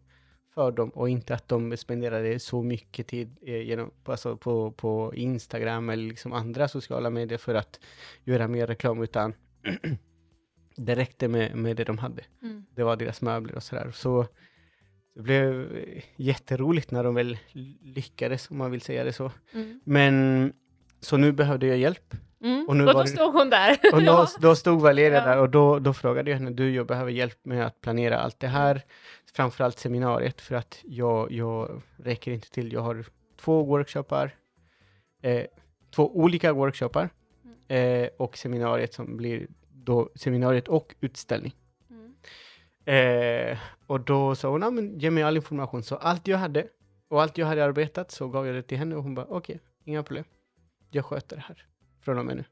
[0.55, 5.15] för dem och inte att de spenderade så mycket tid eh, genom, alltså på, på
[5.15, 7.79] Instagram eller liksom andra sociala medier för att
[8.23, 9.33] göra mer reklam utan
[10.75, 12.23] det räckte med, med det de hade.
[12.41, 12.65] Mm.
[12.75, 13.91] Det var deras möbler och sådär.
[13.91, 14.27] Så
[15.15, 17.37] det blev eh, jätteroligt när de väl
[17.81, 19.31] lyckades, om man vill säga det så.
[19.53, 19.81] Mm.
[19.83, 20.53] Men
[21.05, 22.13] så nu behövde jag hjälp.
[22.43, 22.65] Mm.
[22.67, 23.77] Och nu Och var då det- stod hon där.
[23.93, 25.25] Och då, då stod Valeria Ja.
[25.25, 28.39] där och då, då frågade jag henne, du jag behöver hjälp med att planera allt
[28.39, 28.81] det här,
[29.33, 32.73] framförallt seminariet för att jag, jag räcker inte till.
[32.73, 33.05] Jag har
[33.39, 34.35] två workshoppar,
[35.21, 35.43] eh,
[35.95, 37.09] två olika workshoppar
[37.67, 41.55] eh, och seminariet som blir då seminariet och utställning.
[41.89, 43.51] Mm.
[43.51, 45.83] Eh, och då sa hon, "Ja, men ge mig all information.
[45.83, 46.67] Så allt jag hade
[47.09, 49.59] och allt jag hade arbetat så gav jag det till henne och hon bara, okej,
[49.83, 50.25] inga problem.
[50.89, 51.65] Jag sköter det här
[52.01, 52.43] från och med nu.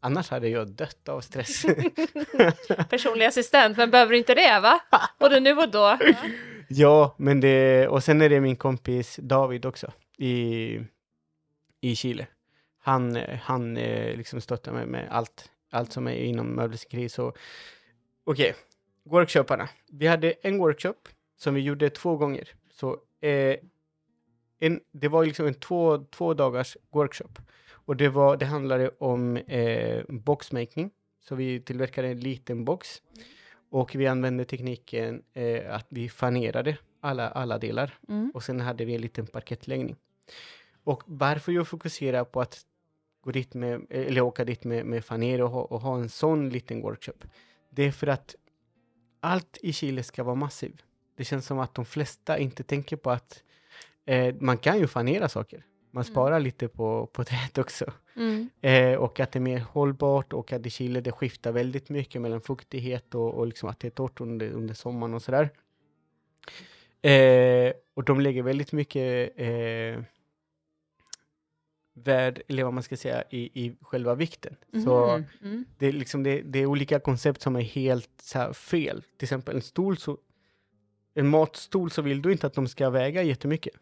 [0.00, 1.62] Annars hade jag dött av stress.
[2.90, 4.80] Personlig assistent, men behöver inte det va?
[5.18, 5.98] Både nu och då.
[6.68, 10.80] ja, men det, och sen är det min kompis David också i,
[11.80, 12.26] i Chile.
[12.78, 17.08] Han, han eh, liksom stöttar mig med allt, allt som är inom möbelsnickeri.
[17.08, 17.32] Så
[18.24, 18.54] okej,
[19.04, 19.68] workshopparna.
[19.92, 22.48] Vi hade en workshop som vi gjorde två gånger.
[22.70, 23.56] Så eh,
[24.58, 27.32] en, det var liksom en två, två dagars workshop.
[27.70, 30.90] Och det, var, det handlade om eh, boxmaking.
[31.20, 33.02] Så vi tillverkade en liten box.
[33.70, 37.98] Och vi använde tekniken eh, att vi fanerade alla, alla delar.
[38.08, 38.30] Mm.
[38.34, 39.96] Och sen hade vi en liten parkettläggning.
[40.84, 42.66] Och varför jag fokuserar på att
[43.20, 46.50] gå dit med, eller åka dit med, med faner och ha, och ha en sån
[46.50, 47.24] liten workshop.
[47.70, 48.34] Det är för att
[49.20, 50.82] allt i Chile ska vara massiv.
[51.16, 53.42] Det känns som att de flesta inte tänker på att
[54.08, 55.64] eh, man kan ju fanera saker.
[55.90, 56.12] Man Mm.
[56.12, 57.92] sparar lite på, på träet också.
[58.16, 58.48] Mm.
[58.60, 62.20] Eh, och att det är mer hållbart och att i Chile det skiftar väldigt mycket
[62.22, 65.50] mellan fuktighet och, och liksom att det är torrt under, under sommaren och sådär.
[67.02, 70.02] Eh, och de lägger väldigt mycket eh,
[71.94, 74.56] värd, eller vad man ska säga, i, i själva vikten.
[74.84, 75.24] Så Mhm.
[75.42, 75.64] Mm.
[75.78, 79.02] det är, liksom, det, det är olika koncept som är helt så fel.
[79.16, 80.18] Till exempel en stol så,
[81.14, 83.74] en matstol så vill du inte att de ska väga jättemycket.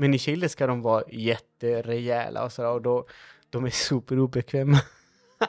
[0.00, 3.06] Men i Chile ska de vara jätterejäla och sådär och då,
[3.50, 4.78] de är superobekväma.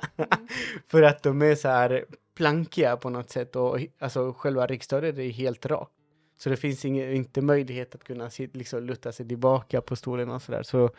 [0.88, 5.30] För att de är så här plankiga på något sätt och alltså själva ryggstödet är
[5.30, 5.92] helt rakt.
[6.38, 10.30] Så det finns ingen, inte möjlighet att kunna sit, liksom, luta sig tillbaka på stolen
[10.30, 10.64] och sådär.
[10.64, 10.90] Så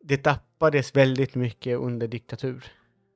[0.00, 2.64] det tappades väldigt mycket under diktatur.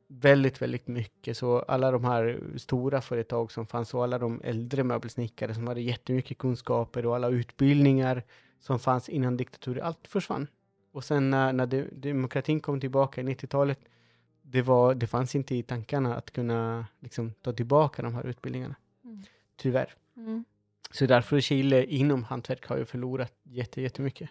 [0.09, 1.37] Väldigt, väldigt mycket.
[1.37, 5.81] Så alla de här stora företag som fanns och alla de äldre möbelsnickare som hade
[5.81, 8.23] jättemycket kunskaper och alla utbildningar
[8.61, 10.47] som fanns innan diktaturen, allt försvann.
[10.93, 13.79] Och sen när, när de, demokratin kom tillbaka i 90-talet,
[14.43, 18.77] det, var, det fanns inte i tankarna att kunna liksom, ta tillbaka de här utbildningarna.
[19.05, 19.23] Mm.
[19.57, 19.95] Tyvärr.
[20.17, 20.45] Mm.
[20.91, 24.31] Så därför Chile inom hantverk har ju förlorat jätte, jättemycket.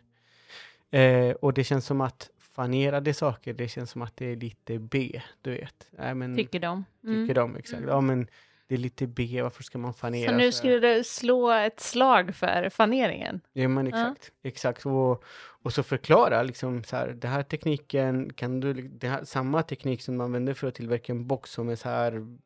[0.91, 4.79] Eh, och det känns som att fanerade saker, det känns som att det är lite
[4.79, 5.89] B, du vet.
[5.99, 6.85] Äh, men, Tycker de.
[7.03, 7.27] Mm.
[7.27, 7.77] tycker de, exakt.
[7.77, 7.89] Mm.
[7.89, 8.27] Ja, men
[8.69, 10.29] det är lite B, varför ska man fanera?
[10.32, 13.41] Så nu skulle du slå ett slag för faneringen?
[13.53, 14.32] Ja, men exakt.
[14.43, 14.86] exakt.
[14.86, 15.23] Och,
[15.63, 20.01] och så förklara liksom så här, den här tekniken, kan du, det här, samma teknik
[20.01, 22.38] som man använder för att tillverka en box som är så här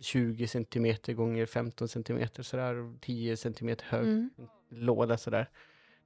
[0.00, 4.30] 20 centimeter gånger 15 centimeter, så där 10 centimeter hög Mm.
[4.70, 5.48] låda så där.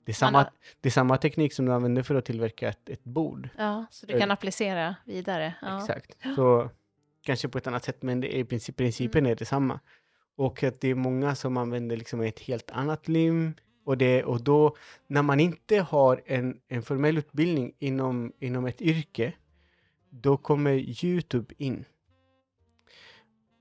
[0.04, 2.88] Det är, samma, har- det är samma teknik som du använder för att tillverka ett,
[2.88, 3.48] ett bord.
[3.58, 5.54] Ja, så du Eh, kan applicera vidare.
[5.62, 5.78] Ja.
[5.80, 6.16] Exakt.
[6.36, 6.70] Så
[7.22, 9.32] kanske på ett annat sätt, men det är, princip, principen Mm.
[9.32, 9.80] är detsamma.
[10.36, 13.54] Och att det är många som använder liksom ett helt annat lim.
[13.84, 18.82] Och, det, och då, när man inte har en, en formell utbildning inom, inom ett
[18.82, 19.32] yrke,
[20.10, 21.84] då kommer Youtube in.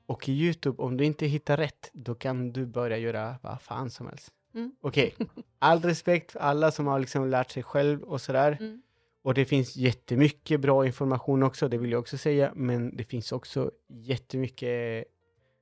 [0.05, 3.89] Och i Youtube, om du inte hittar rätt, då kan du börja göra vad fan
[3.89, 4.31] som helst.
[4.53, 4.75] Mm.
[4.81, 5.15] Okej,
[5.59, 8.57] all respekt för alla som har liksom lärt sig själv och sådär.
[8.59, 8.81] Mm.
[9.23, 13.31] Och det finns jättemycket bra information också, det vill jag också säga, men det finns
[13.31, 15.05] också jättemycket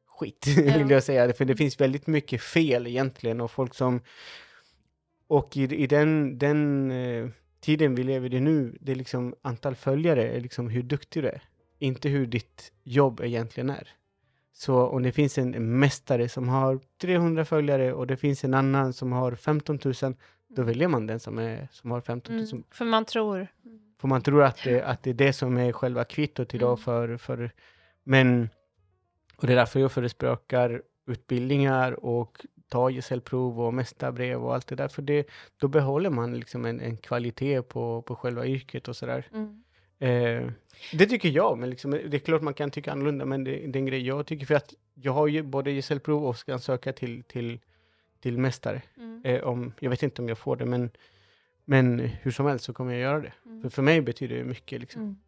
[0.06, 0.78] skit, Ja.
[0.78, 1.34] vill jag säga.
[1.34, 4.02] För det finns väldigt mycket fel egentligen och folk som...
[5.28, 7.30] Och i, i den, den eh,
[7.62, 11.28] tiden vi lever i nu, det är liksom antal följare, är liksom hur duktig du
[11.28, 11.43] är.
[11.80, 13.88] Inte hur ditt jobb egentligen är.
[14.54, 18.93] Så om det finns en mästare som har 300 följare och det finns en annan
[18.93, 19.93] som har 15 000,
[20.50, 22.64] då väljer man den som, är, som har 15 000 Mm.
[22.72, 23.48] För man tror...
[24.02, 26.78] för man tror att det, att det är det som är själva kvittot idag Mm.
[26.78, 27.52] för, för...
[28.04, 28.50] Men...
[29.36, 34.76] Och det är därför jag förespråkar utbildningar och ta gesällprov och mästarbrev och allt det
[34.76, 34.88] där.
[34.88, 39.28] För det, då behåller man liksom en, en kvalitet på, på själva yrket och sådär.
[39.34, 39.64] Mm.
[40.00, 40.52] Eh,
[40.94, 43.78] det tycker jag, men liksom, det är klart man kan tycka annorlunda, men det, det
[43.78, 44.46] är en grej jag tycker.
[44.46, 47.60] För att jag har ju både gesällprov och ska söka till, till,
[48.20, 48.82] till mästare.
[48.98, 49.22] Mm.
[49.24, 50.92] Eh, om, jag vet inte om jag får det, men,
[51.66, 53.34] men hur som helst så kommer jag göra det.
[53.46, 53.62] Mm.
[53.62, 54.82] För, för mig betyder det mycket.
[54.82, 55.20] Liksom.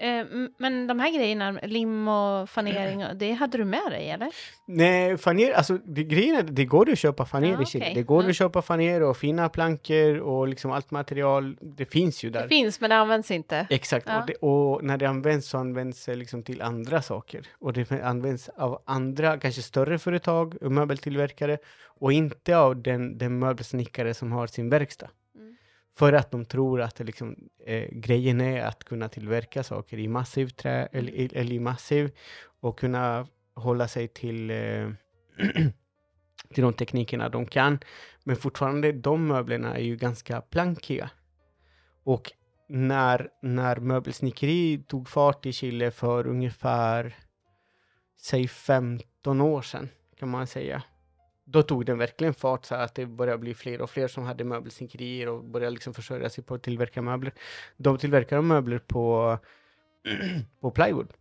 [0.00, 0.24] Eh,
[0.58, 4.28] men de här grejerna, lim och fanering, det hade du med dig eller?
[4.66, 7.84] Nej, faner, alltså det, grejen är, det går att köpa faner Ja, i Chile.
[7.84, 7.94] okej.
[7.94, 8.30] Det går Mm.
[8.30, 11.56] att köpa faner och fina plankor och liksom allt material.
[11.60, 12.42] Det finns ju där.
[12.42, 13.66] Det finns, men det används inte.
[13.70, 14.20] Exakt, Ja.
[14.20, 17.46] och, det, och när det används så används det liksom till andra saker.
[17.58, 21.58] Och det används av andra, kanske större företag, möbeltillverkare
[22.00, 25.08] och inte av den, den möbelsnickare som har sin verkstad.
[25.98, 30.08] För att de tror att det liksom, eh, grejen är att kunna tillverka saker i
[30.08, 32.10] massivt trä eller, i- eller i massiv
[32.60, 34.90] och kunna hålla sig till, eh,
[36.54, 37.78] till de teknikerna de kan.
[38.24, 41.10] Men fortfarande, de möblerna är ju ganska plankiga.
[42.04, 42.32] Och
[42.68, 47.16] när, när möbelsnickeri tog fart i Chile för ungefär,
[48.20, 50.82] säg 15 år sedan, kan man säga.
[51.50, 54.44] Då tog den verkligen fart så att det började bli fler och fler som hade
[54.44, 57.32] möbelsnickerier och började liksom försörja sig på att tillverka möbler.
[57.76, 59.38] De tillverkar möbler på,
[60.60, 61.12] på plywood.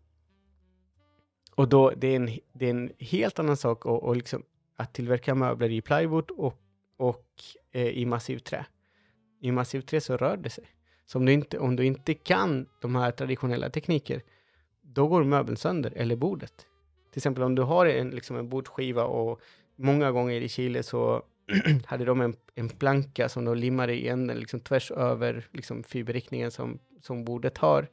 [1.56, 4.44] Och då, det är en, det är en helt annan sak och, och liksom
[4.76, 6.60] att tillverka möbler i plywood och,
[6.98, 7.28] och
[7.72, 8.66] eh, i massivt trä.
[9.42, 10.66] I massivt trä så rör det sig.
[11.06, 14.22] Så om du inte, om du inte kan de här traditionella tekniker,
[14.82, 16.66] då går möbeln sönder, eller bordet.
[17.12, 19.42] Till exempel om du har en, liksom en bordskiva och
[19.78, 21.24] många gånger i Chile så
[21.86, 26.52] hade de en, en planka som de limmade i änden liksom tvärs över liksom fiberriktningen
[26.52, 27.88] som, som bordet har.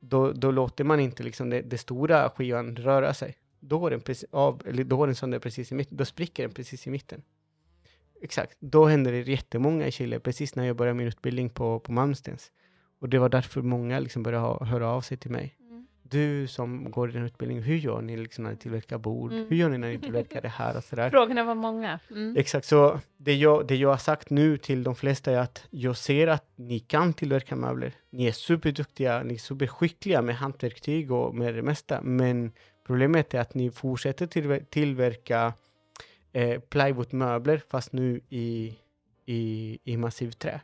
[0.00, 3.36] Då, då låter man inte liksom det, det stora skivan röra sig.
[3.60, 6.42] Då går den, precis, av, eller då går den sönder precis i mitten, då spricker
[6.42, 7.22] den precis i mitten.
[8.22, 11.92] Exakt, då hände det jättemånga i Chile, precis när jag började min utbildning på, på
[11.92, 12.52] Malmstens.
[12.98, 15.56] Och det var därför många liksom började ha, höra av sig till mig.
[16.10, 19.32] Du som går i den utbildningen, hur gör ni liksom när ni tillverkar bord?
[19.32, 19.46] Mm.
[19.48, 21.10] Hur gör ni när ni tillverkar det här och sådär?
[21.16, 22.00] Frågorna var många.
[22.10, 22.36] Mm.
[22.36, 25.96] Exakt, så det jag, det jag har sagt nu till de flesta är att jag
[25.96, 27.92] ser att ni kan tillverka möbler.
[28.10, 32.52] Ni är superduktiga, ni är superskickliga med handverktyg och med det mesta, men
[32.86, 35.52] problemet är att ni fortsätter tillver- tillverka
[36.32, 38.74] eh, plywoodmöbler fast nu i,
[39.26, 40.60] i, i massivt trä.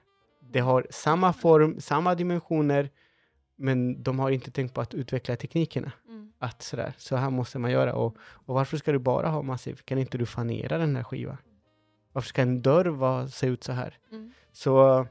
[0.52, 2.90] Det har samma form, samma dimensioner,
[3.61, 6.32] men de har inte tänkt på att utveckla teknikerna Mm.
[6.38, 7.94] att sådär, så här måste man göra.
[7.94, 9.74] Och, och varför ska du bara ha massiv?
[9.84, 11.36] Kan inte du fanera den här skivan?
[12.12, 13.98] Varför ska en dörr vara, se ut så här?
[14.12, 14.32] Mm.
[14.52, 15.06] Så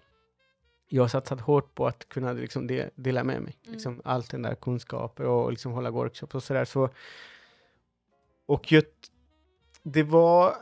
[0.87, 3.57] jag har satsat hårt på att kunna liksom de, dela med mig.
[3.61, 3.73] Mm.
[3.73, 6.65] Liksom allt den där kunskaper och liksom hålla workshops och sådär.
[6.65, 6.89] Så,
[8.45, 8.83] och jag,
[9.83, 10.55] det var...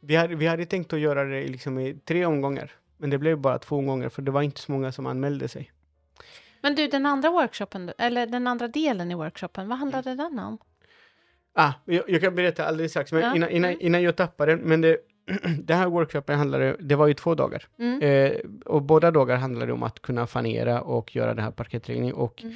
[0.00, 3.38] vi, hade, vi hade tänkt att göra det liksom i tre omgångar, men det blev
[3.38, 5.72] bara två omgångar för det var inte så många som anmälde sig.
[6.62, 10.58] Men du, den andra workshopen, eller den andra delen i workshopen, vad handlade den om?
[11.54, 13.34] Ah, jag, jag kan berätta alldeles strax, men Ja.
[13.36, 13.86] innan, innan, Mm.
[13.86, 14.96] innan jag tappar den, men det,
[15.62, 17.68] den här workshopen handlade, det var ju två dagar.
[17.78, 18.00] Mm.
[18.02, 18.32] Eh,
[18.66, 22.54] och båda dagar handlade om att kunna fanera och göra den här parkettläggningen och Mm.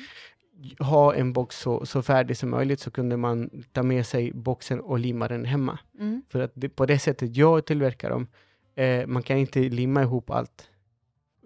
[0.79, 4.81] ha en box så, så färdig som möjligt så kunde man ta med sig boxen
[4.81, 5.79] och limma den hemma.
[5.99, 6.23] Mm.
[6.29, 8.27] För att det, på det sättet jag tillverkar dem,
[8.75, 10.71] eh, man kan inte limma ihop allt.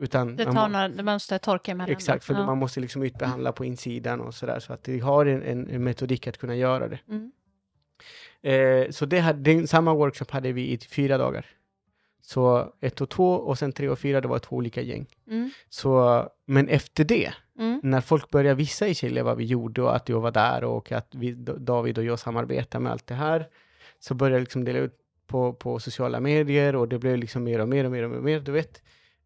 [0.00, 1.92] Utan Det man tar må- några, det måste torka emellan.
[1.92, 2.46] Exakt, för ja.
[2.46, 4.60] man måste liksom ytbehandla på insidan och sådär.
[4.60, 6.98] Så att det har en, en, en metodik att kunna göra det.
[7.08, 7.32] Mm.
[8.42, 11.46] Eh, så det hade, den, samma workshop hade vi i fyra dagar.
[12.22, 15.06] Så ett och två och sen tre och fyra, det var två olika gäng.
[15.28, 15.50] Mm.
[15.68, 17.80] Så, men efter det, Mm.
[17.82, 20.92] när folk började visa i Chile vad vi gjorde och att jag var där och
[20.92, 23.48] att vi, David och jag samarbetar med allt det här,
[23.98, 24.96] så började jag liksom dela ut
[25.26, 28.18] på, på sociala medier och det blev liksom mer och mer och mer och mer,
[28.18, 28.82] och mer du vet.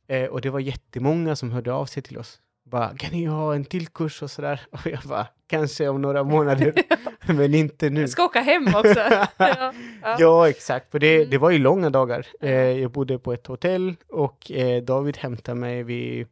[0.08, 2.40] Eh, och det var jättemånga som hörde av sig till oss.
[2.66, 4.60] Bara, kan ni ha en till kurs och sådär?
[4.70, 6.74] Och jag bara, kanske om några månader,
[7.26, 8.00] men inte nu.
[8.00, 8.98] Jag ska åka hem också.
[9.00, 9.26] ja.
[9.36, 10.16] Ja.
[10.18, 10.90] Ja, exakt.
[10.90, 11.30] För det, Mm.
[11.30, 12.26] det var ju långa dagar.
[12.40, 16.26] Eh, jag bodde på ett hotell och eh, David hämtade mig vid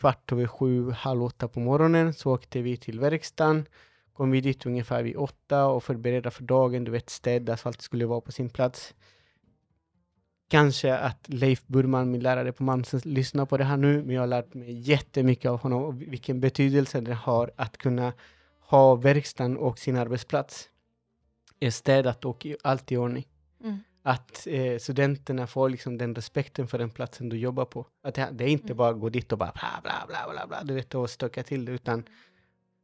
[0.00, 2.14] kvart över sju, halv åtta på morgonen.
[2.14, 3.66] Så åkte vi till verkstaden.
[4.12, 6.84] Kom vi dit ungefär vid åtta och förberedda för dagen.
[6.84, 8.94] Du vet, städa så allt skulle vara på sin plats.
[10.48, 14.22] Kanske att Leif Burman, min lärare på Mamsen, lyssnar på det här nu, men jag
[14.22, 18.12] har lärt mig jättemycket av honom och vilken betydelse det har att kunna
[18.60, 20.68] ha verkstaden och sin arbetsplats
[21.70, 23.26] städat och allt i ordning.
[23.64, 23.78] Mm.
[24.02, 27.86] Att eh, studenterna får liksom den respekten för den platsen du jobbar på.
[28.02, 28.76] Att det, det är inte Mm.
[28.76, 31.42] bara att gå dit och bara bla bla bla bla bla, du vet, och stöka
[31.42, 32.04] till det, utan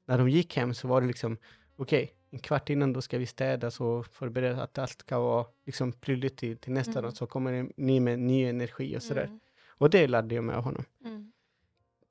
[0.06, 1.36] när de gick hem så var det liksom,
[1.76, 5.92] okej, en kvart innan då ska vi städa så förbereda att allt ska vara liksom
[5.92, 7.02] prydligt till, till nästa Mm.
[7.02, 9.24] dag, så kommer ny med ny energi och sådär.
[9.24, 9.40] Mm.
[9.68, 10.84] Och det lärde jag mig av honom.
[11.04, 11.32] Mm.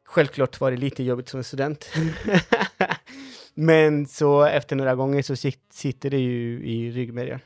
[0.05, 1.85] Självklart var det lite jobbigt som student.
[3.53, 7.39] Men så efter några gånger så sit- sitter det ju i ryggmärgen.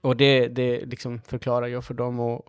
[0.00, 2.46] Och det, det liksom förklarar jag för dem och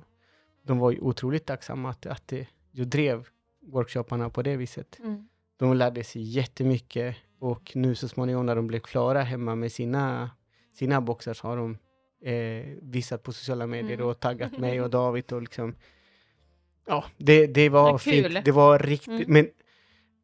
[0.63, 3.27] de var ju otroligt tacksamma att, att det, jag drev
[3.61, 4.99] workshopparna på det viset.
[4.99, 5.27] Mm.
[5.57, 10.29] De lärde sig jättemycket och nu så småningom när de blev klara hemma med sina,
[10.73, 11.77] sina boxar så har de
[12.31, 14.07] eh, visat på sociala medier Mm.
[14.07, 15.75] och taggat mig och David och liksom
[16.87, 18.23] Ja, det, det var kul.
[18.31, 18.45] fint.
[18.45, 19.33] Det var riktigt, Mm.
[19.33, 19.49] men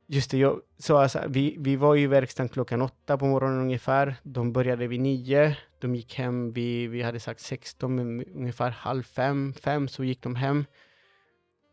[0.07, 3.59] just det, jag sa så här, vi, vi var i verkstaden klockan åtta på morgonen
[3.59, 4.15] ungefär.
[4.23, 5.55] De började vid nio.
[5.79, 10.21] De gick hem, vi, vi hade sagt 16, men ungefär halv fem, fem så gick
[10.21, 10.65] de hem.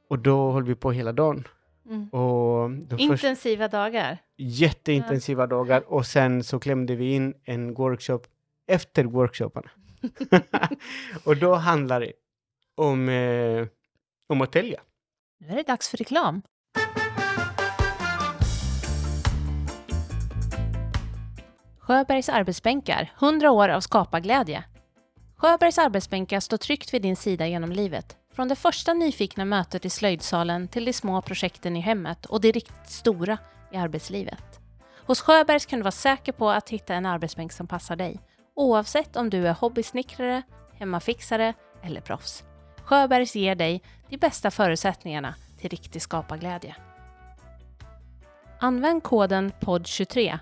[0.08, 1.44] Och då höll vi på hela dagen.
[1.86, 2.88] Mm.
[2.98, 4.18] Intensiva dagar.
[4.36, 8.20] jätteintensiva dagar och sen så klämde vi in en workshop
[8.66, 9.70] efter workshoparna.
[11.24, 12.12] och då handlar det
[12.74, 13.66] om, eh,
[14.26, 14.80] om att tälja.
[15.38, 16.42] Nu är det dags för reklam.
[21.78, 24.64] Sjöbergs arbetsbänkar, 100 år av skaparglädje.
[25.36, 28.19] Sjöbergs arbetsbänkar står tryggt vid din sida genom livet.
[28.32, 32.50] Från det första nyfikna mötet i slöjdsalen till de små projekten i hemmet och det
[32.50, 33.38] riktigt stora
[33.72, 34.60] i arbetslivet.
[35.06, 38.20] Hos Sjöbergs kan du vara säker på att hitta en arbetsbänk som passar dig,
[38.54, 40.42] oavsett om du är hobbysnickrare,
[40.74, 42.44] hemmafixare eller proffs.
[42.84, 46.76] Sjöbergs ger dig de bästa förutsättningarna till riktig skaparglädje.
[48.60, 50.38] Använd koden POD23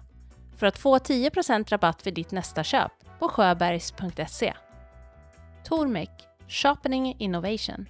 [0.56, 4.54] för att få 10% rabatt vid ditt nästa köp på sjöbergs.se.
[5.64, 6.10] Tormek,
[6.50, 7.88] Sharpening Innovation.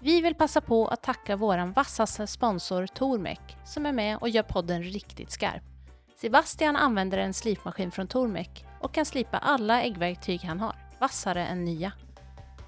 [0.00, 4.42] Vi vill passa på att tacka vår vassaste sponsor Tormek som är med och gör
[4.42, 5.62] podden riktigt skarp.
[6.16, 11.64] Sebastian använder en slipmaskin från Tormek och kan slipa alla äggverktyg han har, vassare än
[11.64, 11.92] nya.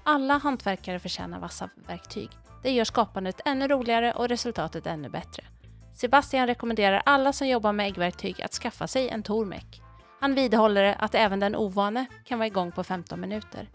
[0.03, 2.29] Alla hantverkare förtjänar vassa verktyg.
[2.63, 5.43] Det gör skapandet ännu roligare och resultatet ännu bättre.
[5.93, 9.81] Sebastian rekommenderar alla som jobbar med äggverktyg att skaffa sig en Tormek.
[10.19, 13.69] Han vidhåller att även den ovane kan vara igång på 15 minuter.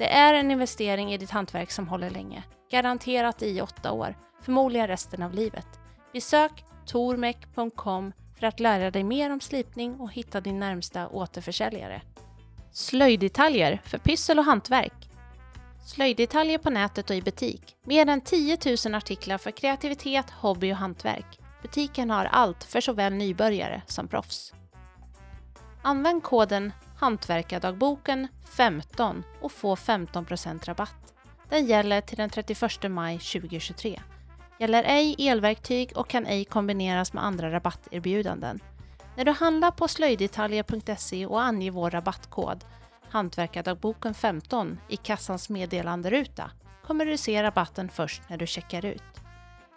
[0.00, 2.42] Det är en investering i ditt hantverk som håller länge.
[2.70, 5.66] Garanterat i åtta år, förmodligen resten av livet.
[6.12, 12.02] Besök tormek.com för att lära dig mer om slipning och hitta din närmsta återförsäljare.
[12.72, 15.08] Slöjddetaljer för pyssel och hantverk.
[15.86, 17.76] Slöjddetaljer på nätet och i butik.
[17.86, 21.38] Mer än 10 000 artiklar för kreativitet, hobby och hantverk.
[21.62, 24.52] Butiken har allt för såväl nybörjare som proffs.
[25.82, 31.14] Använd koden Hantverkardagboken 15 och få 15% rabatt.
[31.48, 34.00] Den gäller till den 31 maj 2023.
[34.58, 38.60] Gäller ej elverktyg och kan ej kombineras med andra rabatterbjudanden.
[39.16, 42.64] När du handlar på slöjdetaljer.se och anger vår rabattkod
[43.10, 46.50] Hantverkardagboken 15 i kassans meddelanderuta
[46.86, 49.02] kommer du se rabatten först när du checkar ut.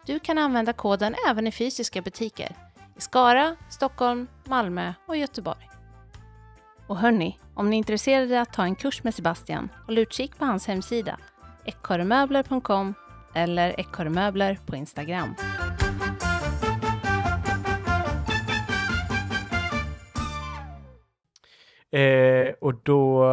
[0.06, 2.56] Du kan använda koden även i fysiska butiker
[2.97, 5.73] i Skara, Stockholm, Malmö och Göteborg.
[6.88, 10.46] Och hörni, om ni är intresserade att ta en kurs med Sebastian, håll utkik på
[10.46, 11.18] hans hemsida
[11.66, 12.94] ekorremöbler.com
[13.36, 15.36] eller ekorremöbler på Instagram.
[21.92, 23.24] Eh, och då...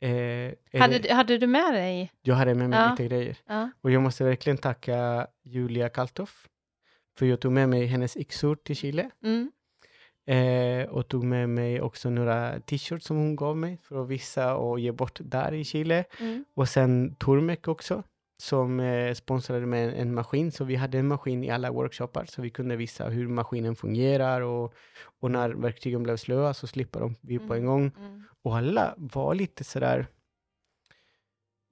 [0.00, 2.12] Eh, Hade, du- hade du med dig?
[2.22, 2.90] Jag hade med mig Ja.
[2.90, 3.36] lite grejer.
[3.46, 3.70] Ja.
[3.80, 6.46] Och jag måste verkligen tacka Julia Kaltoff.
[7.18, 9.10] För jag tog med mig hennes yxor till Chile.
[9.24, 9.50] Mm.
[10.26, 14.56] Eh, och tog med mig också några t-shirts som hon gav mig för att visa
[14.56, 16.04] och ge bort där i Chile.
[16.20, 16.44] Mm.
[16.56, 18.02] Och sen Tormek också,
[18.42, 20.52] som eh, sponsrade med en, en maskin.
[20.52, 24.40] Så vi hade en maskin i alla workshoppar, så vi kunde visa hur maskinen fungerar.
[24.40, 24.74] Och,
[25.20, 27.66] och när verktygen blev slöa så slipper de vi på en Mm.
[27.66, 27.90] gång.
[27.98, 28.22] Mm.
[28.42, 30.06] Och alla var lite sådär,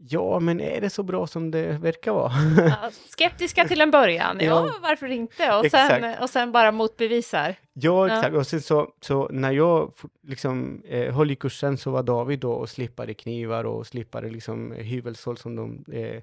[0.09, 2.33] ja men är det så bra som det verkar vara?
[2.57, 4.75] Ja, skeptiska till en början, ja, Ja.
[4.83, 5.55] varför inte?
[5.55, 7.55] Och sen, och sen bara motbevisar.
[7.73, 8.35] Ja, exakt.
[8.37, 9.93] Och sen så, så när jag
[10.23, 14.73] liksom eh, höll i kursen så var David då och slipade knivar och slipade liksom
[14.73, 16.23] hyvelsål som de, eh,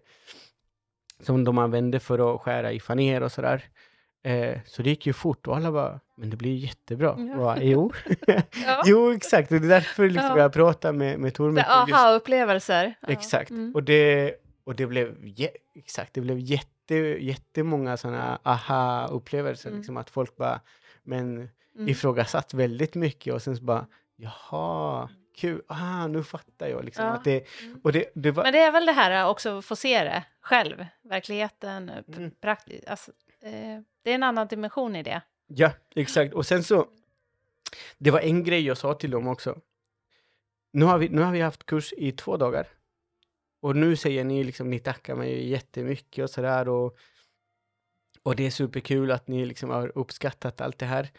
[1.21, 3.63] som de använde för att skära i faner och sådär.
[4.23, 7.15] Eh, så det gick ju fort och alla bara, men det blir ju jättebra.
[7.17, 7.35] Ja.
[7.37, 7.57] Ja.
[7.61, 7.91] Jo.
[8.65, 8.81] Ja.
[8.85, 9.51] jo, exakt.
[9.51, 10.39] Och det är därför liksom Ja.
[10.39, 11.65] jag pratar med, med Tormek.
[11.67, 12.93] Aha-upplevelser.
[13.07, 13.49] Exakt.
[13.51, 13.75] Mm.
[13.75, 15.15] Och, det, och det blev,
[15.75, 19.69] exakt, det blev jätte, jättemånga sådana aha-upplevelser.
[19.69, 19.77] Mm.
[19.79, 20.59] Liksom att folk bara,
[21.03, 21.89] men Mm.
[21.89, 26.85] ifrågasatt väldigt mycket och sen så bara, jaha, kul, ah, nu fattar jag.
[26.85, 27.11] Liksom, Ja.
[27.11, 27.79] att det, Mm.
[27.83, 30.23] och det, det var, Men det är väl det här också att få se det
[30.41, 32.31] själv, verkligheten, p- Mm.
[32.41, 32.87] praktiskt.
[32.87, 33.11] Alltså,
[33.41, 35.21] eh, det är en annan dimension i det.
[35.47, 36.33] Ja, exakt.
[36.33, 36.87] Och sen så,
[37.97, 39.61] det var en grej jag sa till dem också.
[40.73, 42.67] Nu har vi, nu har vi haft kurs i två dagar.
[43.61, 46.69] Och nu säger ni liksom, ni tackar mig jättemycket och sådär.
[46.69, 46.97] Och,
[48.23, 51.09] och det är superkul att ni liksom har uppskattat allt det här.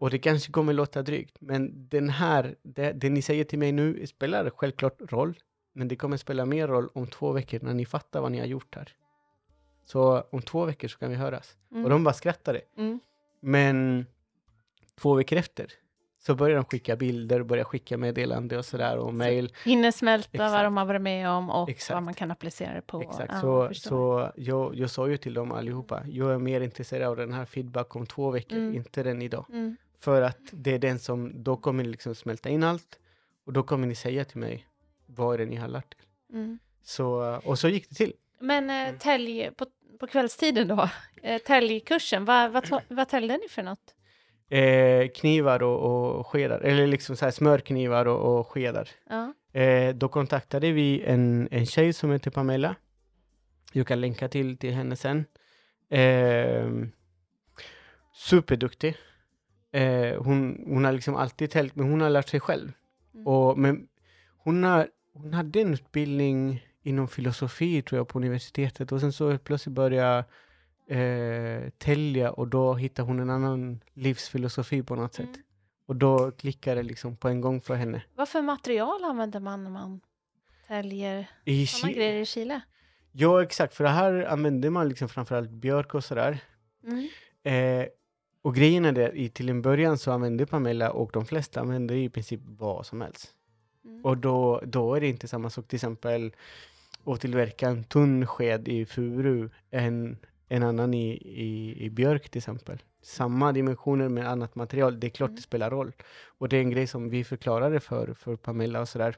[0.00, 3.72] Och det kanske kommer låta drygt, men den här, det, det ni säger till mig
[3.72, 5.38] nu spelar självklart roll.
[5.72, 8.46] Men det kommer spela mer roll om två veckor när ni fattar vad ni har
[8.46, 8.94] gjort här.
[9.86, 11.56] Så om två veckor så kan vi höras.
[11.72, 11.84] Mm.
[11.84, 12.60] Och de bara skrattade.
[12.78, 13.00] Mm.
[13.40, 14.06] Men
[15.00, 15.72] två veckor efter
[16.18, 19.52] så börjar de skicka bilder, börjar skicka meddelande och sådär och mejl.
[19.64, 20.64] Hinner smälta vad Exakt.
[20.64, 21.94] de har varit med om och Exakt.
[21.94, 23.00] vad man kan applicera det på.
[23.02, 26.60] Exakt, Ja, så, jag så jag, jag sa ju till dem allihopa, jag är mer
[26.60, 28.74] intresserad av den här feedback om två veckor, Mm.
[28.74, 29.46] inte den idag.
[29.52, 29.76] Mm.
[29.98, 32.98] För att det är den som, då kommer ni liksom smälta in allt
[33.46, 34.66] och då kommer ni säga till mig,
[35.06, 36.34] vad är det ni har lärt er?
[36.36, 36.58] Mm.
[36.82, 38.12] Så, och så gick det till.
[38.40, 39.66] Men eh, tälj, på,
[39.96, 40.88] på kvällstiden då,
[41.22, 43.94] eh, täljkursen, vad, vad, vad täljde ni för något?
[44.48, 48.88] Eh, knivar och, och skedar, eller liksom så här smörknivar och, och skedar.
[49.08, 49.34] Ja.
[49.60, 52.76] Eh, då kontaktade vi en, en tjej som heter Pamela.
[53.72, 55.24] Jag kan länka till, till henne sen.
[55.90, 56.70] Eh,
[58.14, 58.96] superduktig.
[59.72, 62.72] Eh, hon, hon har liksom alltid tält, men hon har lärt sig själv.
[63.14, 63.26] Mm.
[63.26, 63.88] Och, men
[64.38, 68.92] hon, har, hon hade en utbildning inom filosofi, tror jag, på universitetet.
[68.92, 70.24] Och sen så helt plötsligt började
[70.88, 75.26] eh, tälja och då hittade hon en annan livsfilosofi på något sätt.
[75.26, 75.42] Mm.
[75.86, 78.02] Och då klickade det liksom på en gång för henne.
[78.14, 80.00] Vad för material använder man när man
[80.68, 82.60] täljer I sådana Chi- grejer i Chile?
[83.12, 83.74] Ja, exakt.
[83.74, 86.38] För det här använder man liksom framförallt björk och sådär.
[86.84, 87.08] Mm.
[87.42, 87.86] Eh,
[88.42, 91.94] och grejen är det, i, till en början så använde Pamela och de flesta använder
[91.94, 93.32] i princip vad som helst.
[93.84, 94.04] Mm.
[94.04, 96.32] Och då, då är det inte samma sak till exempel
[97.06, 100.16] att tillverka en tunn sked i furu än
[100.48, 102.82] en annan i, i, i björk till exempel.
[103.02, 105.36] Samma dimensioner med annat material, det är klart Mm.
[105.36, 105.92] det spelar roll.
[106.26, 109.16] Och det är en grej som vi förklarade för, för Pamela och sådär.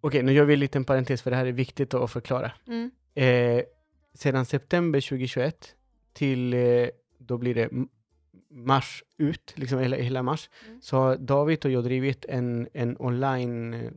[0.00, 2.52] Okej, nu gör vi en liten parentes för det här är viktigt att förklara.
[2.66, 2.90] Mm.
[3.14, 3.62] Eh,
[4.14, 5.74] sedan september 2021
[6.12, 6.88] till, eh,
[7.18, 7.68] då blir det
[8.50, 10.80] mars ut, liksom hela, hela mars, Mm.
[10.82, 13.90] så har David och jag drivit en, en online, eh,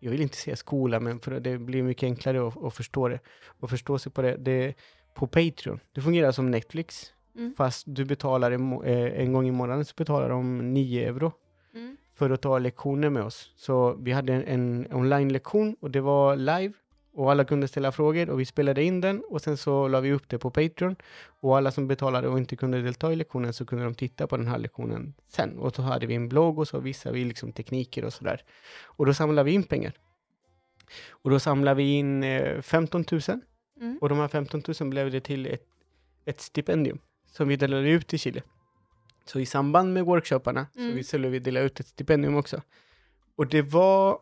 [0.00, 3.18] jag vill inte säga skola, men för det blir mycket enklare att, att förstå det,
[3.60, 4.74] och förstå sig på det, det
[5.14, 5.80] på Patreon.
[5.94, 7.54] Det fungerar som Netflix, Mm.
[7.56, 11.32] fast du betalar en, eh, en gång i månaden så betalar de 9 euro
[11.74, 11.96] Mm.
[12.14, 13.52] för att ta lektioner med oss.
[13.56, 16.72] Så vi hade en, en online-lektion och det var live
[17.20, 20.12] och alla kunde ställa frågor och vi spelade in den och sen så la vi
[20.12, 20.96] upp det på Patreon
[21.40, 24.36] och alla som betalade och inte kunde delta i lektionen så kunde de titta på
[24.36, 27.52] den här lektionen sen och så hade vi en blogg och så visade vi liksom
[27.52, 28.42] tekniker och sådär.
[28.84, 29.92] Och då samlade vi in pengar.
[31.10, 33.20] Och då samlade vi in eh, 15 000
[33.80, 33.98] Mm.
[34.00, 35.66] och de här 15 000 blev det till ett,
[36.24, 38.42] ett stipendium som vi delade ut till Chile.
[39.24, 40.94] Så i samband med workshopparna så Mm.
[40.94, 42.62] vi skulle vi dela ut ett stipendium också.
[43.36, 44.18] Och det var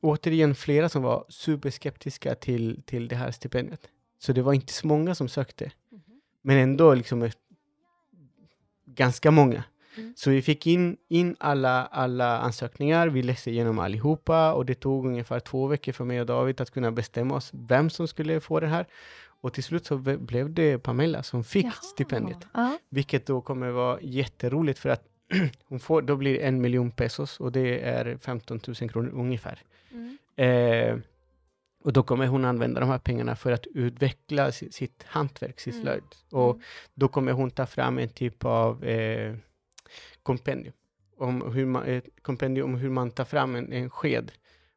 [0.00, 3.88] återigen flera som var superskeptiska till, till det här stipendiet.
[4.18, 5.70] Så det var inte så många som sökte.
[6.42, 7.38] Men ändå liksom ett,
[8.86, 9.64] ganska många.
[9.96, 10.14] Mm.
[10.16, 15.06] Så vi fick in, in alla, alla ansökningar, vi läste igenom allihopa och det tog
[15.06, 18.60] ungefär två veckor för mig och David att kunna bestämma oss vem som skulle få
[18.60, 18.86] det här.
[19.40, 21.72] Och till slut så blev det Pamela som fick Jaha.
[21.72, 22.38] stipendiet.
[22.54, 22.78] Ja.
[22.88, 25.04] Vilket då kommer vara jätteroligt för att
[25.68, 29.58] hon får, då blir det en miljon pesos och det är 15 000 kronor ungefär.
[29.92, 30.18] Mm.
[30.36, 30.98] Eh,
[31.84, 35.74] och då kommer hon använda de här pengarna för att utveckla si- sitt hantverk, sitt
[35.74, 35.84] Mm.
[35.84, 36.04] slöjd.
[36.30, 36.62] Och Mm.
[36.94, 39.34] då kommer hon ta fram en typ av eh,
[40.22, 40.74] kompendium.
[41.18, 44.32] Om hur man, ett kompendium om hur man tar fram en, en sked.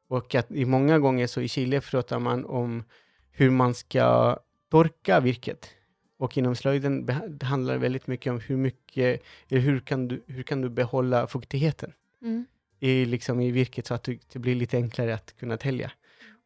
[0.07, 2.83] Och att i många gånger så i Chile pratar man om
[3.31, 4.37] hur man ska
[4.71, 5.69] torka virket.
[6.19, 10.23] Och inom slöjden beha- det handlar väldigt mycket om hur mycket, eller hur kan du,
[10.27, 12.45] hur kan du behålla fuktigheten Mm.
[12.79, 15.91] i, liksom i virket så att det, det blir lite enklare att kunna tälja.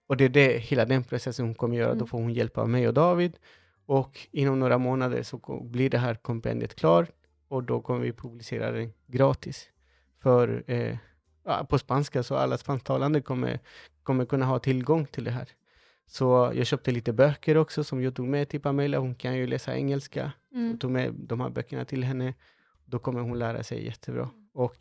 [0.08, 1.90] Och det är det, hela den processen hon kommer göra.
[1.90, 2.08] Då Mm.
[2.08, 3.38] får hon hjälp av mig och David.
[3.86, 7.08] Och inom några månader så blir det här kompendiet klar
[7.48, 9.70] och då kommer vi publicera den gratis.
[10.20, 10.98] För eh,
[11.70, 13.60] på spanska, så alla spansktalande kommer,
[14.04, 15.48] kommer kunna ha tillgång till det här.
[16.08, 18.98] Så jag köpte lite böcker också som jag tog med till Pamela.
[18.98, 20.32] Hon kan ju läsa engelska.
[20.54, 20.72] Mm.
[20.72, 22.34] Jag tog med de här böckerna till henne.
[22.86, 24.30] Då kommer hon lära sig jättebra.
[24.54, 24.76] Och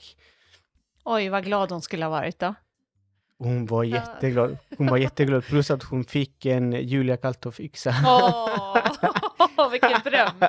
[1.04, 2.54] Oj, vad glad hon skulle ha varit då.
[3.38, 4.58] hon var jätteglad.
[4.78, 5.44] Hon var jätteglad.
[5.44, 7.94] Plus att hon fick en Julia Kalthoff-yxa.
[9.56, 10.30] Åh, vilken dröm!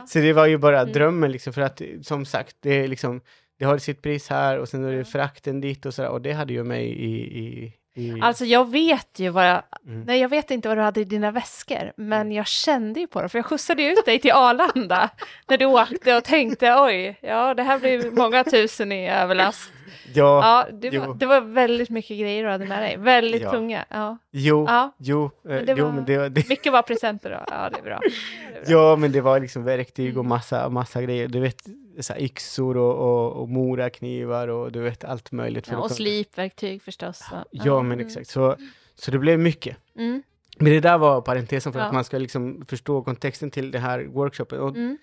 [0.00, 0.06] Ja.
[0.06, 0.92] Så det var ju bara Mm.
[0.92, 3.20] drömmen liksom, för att som sagt, det, är liksom,
[3.58, 6.08] det har sitt pris här och sen är det frakten dit och sådär.
[6.08, 7.38] Och det hade ju mig i...
[7.38, 10.02] i, i Alltså jag vet ju vad jag, mm.
[10.02, 13.22] nej jag vet inte vad du hade i dina väskor, men jag kände ju på
[13.22, 15.10] det, för jag skjutsade ju ut dig till Arlanda
[15.48, 19.72] när du åkte och tänkte oj, ja det här blir många tusen i överlast.
[20.14, 23.50] ja, Ja, det var, det var väldigt mycket grejer du hade med dig, väldigt Ja.
[23.50, 23.84] tunga.
[23.88, 24.18] Ja.
[24.30, 27.44] jo, Ja, jo, eh, Men det jo, var- men det, det, mycket var presenter då,
[27.54, 27.98] ja det är bra.
[28.02, 28.72] Det är bra.
[28.72, 30.28] ja, men det var liksom verktyg och Mm.
[30.28, 31.28] massa, massa grejer.
[31.28, 31.62] Du vet,
[32.00, 35.66] så yxor och, och, och moraknivar och du vet allt möjligt.
[35.66, 37.18] för Ja, och slipverktyg förstås.
[37.18, 38.06] så- Ja, men mm.
[38.06, 38.28] exakt.
[38.28, 38.56] Så,
[38.94, 39.76] så det blev mycket.
[39.98, 40.22] Mm,
[40.58, 41.86] Men det där var parentesen för Ja.
[41.86, 44.60] att man ska liksom förstå kontexten till det här workshopen.
[44.60, 44.98] Och, mm,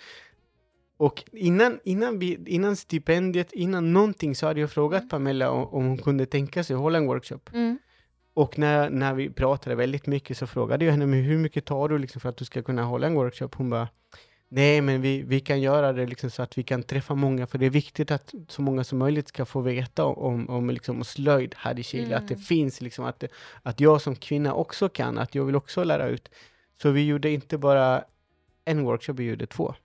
[0.97, 5.09] och innan, innan, vi, innan stipendiet, innan någonting så hade jag frågat Mm.
[5.09, 7.39] Pamela om, om hon kunde tänka sig att hålla en workshop.
[7.53, 7.77] mm,
[8.33, 11.89] Och när, när vi pratade väldigt mycket så frågade jag henne, men hur mycket tar
[11.89, 13.49] du liksom för att du ska kunna hålla en workshop?
[13.55, 13.87] Hon bara,
[14.49, 17.57] nej men vi, vi kan göra det liksom så att vi kan träffa många, för
[17.57, 21.55] det är viktigt att så många som möjligt ska få veta om, om liksom slöjd
[21.57, 22.43] här i Chile, att det Mm.
[22.43, 23.23] finns liksom, att,
[23.63, 26.29] att jag som kvinna också kan, att jag vill också lära ut.
[26.81, 28.03] Så vi gjorde inte bara
[28.65, 29.75] en workshop, vi gjorde två.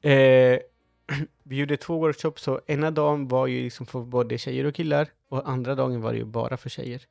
[0.00, 0.58] Eh,
[1.42, 5.08] vi gjorde två workshops, så ena dagen var ju liksom för både tjejer och killar
[5.28, 7.02] och andra dagen var det ju bara för tjejer.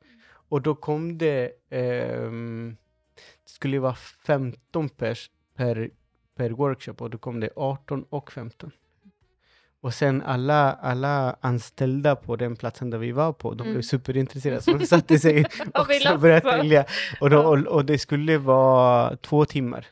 [0.48, 2.76] Och då kom det, ehm,
[3.44, 3.94] det skulle ju vara
[4.26, 5.90] 15 pers per,
[6.36, 8.70] per workshop och då kom det 18 och 15.
[9.80, 13.72] Och sen alla, alla anställda på den platsen där vi var på, de Mm.
[13.72, 15.44] blev superintresserade, så de satte sig
[15.74, 16.84] Och började tälja.
[17.20, 19.86] Och, då, och, och det skulle vara två timmar.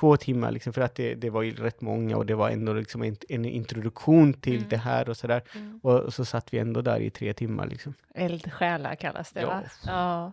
[0.00, 2.72] Två timmar, liksom, för att det, det var ju rätt många och det var ändå
[2.72, 4.68] liksom en, en introduktion till Mm.
[4.68, 5.42] det här och sådär.
[5.54, 5.80] mm.
[5.82, 7.66] Och, och så satt vi ändå där i tre timmar.
[7.66, 7.94] Liksom.
[8.14, 9.46] Eldsjälar kallas det Ja.
[9.46, 9.62] va?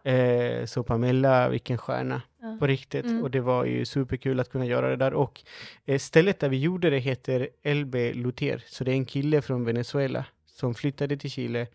[0.03, 0.11] Ja.
[0.11, 2.57] Eh, så Pamela, vilken stjärna Ja.
[2.59, 3.05] på riktigt.
[3.05, 3.24] Mm.
[3.24, 5.13] Och det var ju superkul att kunna göra det där.
[5.13, 5.41] Och
[5.86, 8.63] eh, stället där vi gjorde det heter LB Luthier.
[8.68, 11.68] Så det är en kille från Venezuela som flyttade till Chile.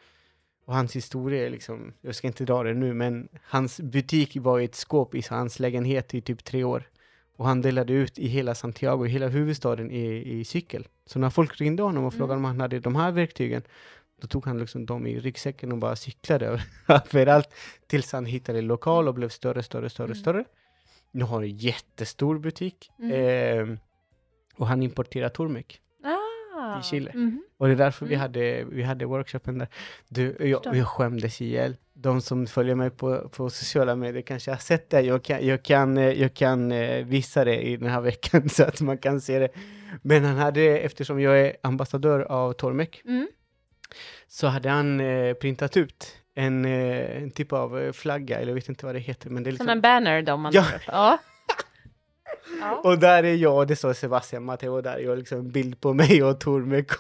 [0.67, 4.61] Och hans historia är liksom, jag ska inte dra det nu, men hans butik var
[4.61, 6.83] i ett skåp i hans lägenhet i typ tre år.
[7.41, 10.89] Och han delade ut i hela Santiago, i hela huvudstaden i, i cykel.
[11.07, 12.45] Så när folk ringde honom och frågade Mm.
[12.45, 13.63] om han hade de här verktygen,
[14.21, 16.65] då tog han liksom dem i ryggsäcken och bara cyklade över-
[17.15, 17.49] överallt
[17.87, 20.19] tills han hittade lokal och blev större, större, större, Mm.
[20.19, 20.45] större.
[21.11, 22.91] Nu har han en jättestor butik.
[22.99, 23.71] Mm.
[23.73, 23.79] Eh,
[24.57, 25.81] och han importerar Tormek.
[26.77, 26.81] Ah.
[26.81, 27.11] I Chile.
[27.15, 27.43] Mhm.
[27.59, 28.21] Och det är därför vi, Mm.
[28.23, 29.69] hade, vi hade workshopen där.
[30.09, 31.77] Du, jag, jag skämdes ihjäl.
[31.93, 35.01] De som följer mig på, på sociala medier kanske har sett det.
[35.01, 38.65] Jag kan, jag kan, eh, jag kan eh, visa det i den här veckan så
[38.65, 39.49] att man kan se det.
[40.03, 43.29] Men han hade, eftersom jag är ambassadör av Tormek, Mm.
[44.29, 48.87] så hade han eh, printat ut en, en typ av flagga, eller jag vet inte
[48.87, 49.31] vad det heter.
[49.31, 50.61] Men det är liksom, Som en banner då man Ja.
[50.61, 50.83] upp.
[50.87, 51.19] Ja.
[52.61, 52.81] Ja.
[52.85, 55.81] Och där är jag, det står Sebastian Matteo, och där är jag liksom en bild
[55.81, 56.29] på mig och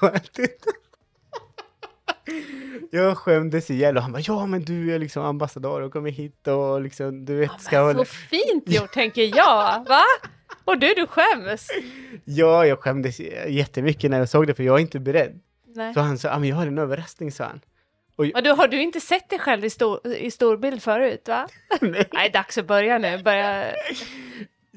[0.02, 0.48] allt det.
[2.90, 6.46] Jag skämdes ihjäl och han bara ja men du är liksom ambassadör och kommer hit
[6.46, 7.98] och liksom du vet ska Men hålla...
[7.98, 10.02] så fint gjort tänker jag, va?
[10.64, 11.68] Och du, du skäms?
[12.24, 15.40] Ja, jag skämdes jättemycket när jag såg det för jag är inte beredd.
[15.74, 15.94] Nej.
[15.94, 17.60] Så han sa, ah, men jag har en överraskning sa han.
[18.16, 21.48] Och du, har du inte sett dig själv i, stor, i storbild förut, va?
[21.80, 22.08] Nej.
[22.12, 23.22] Nej, dags att börja nu.
[23.22, 23.72] Börja...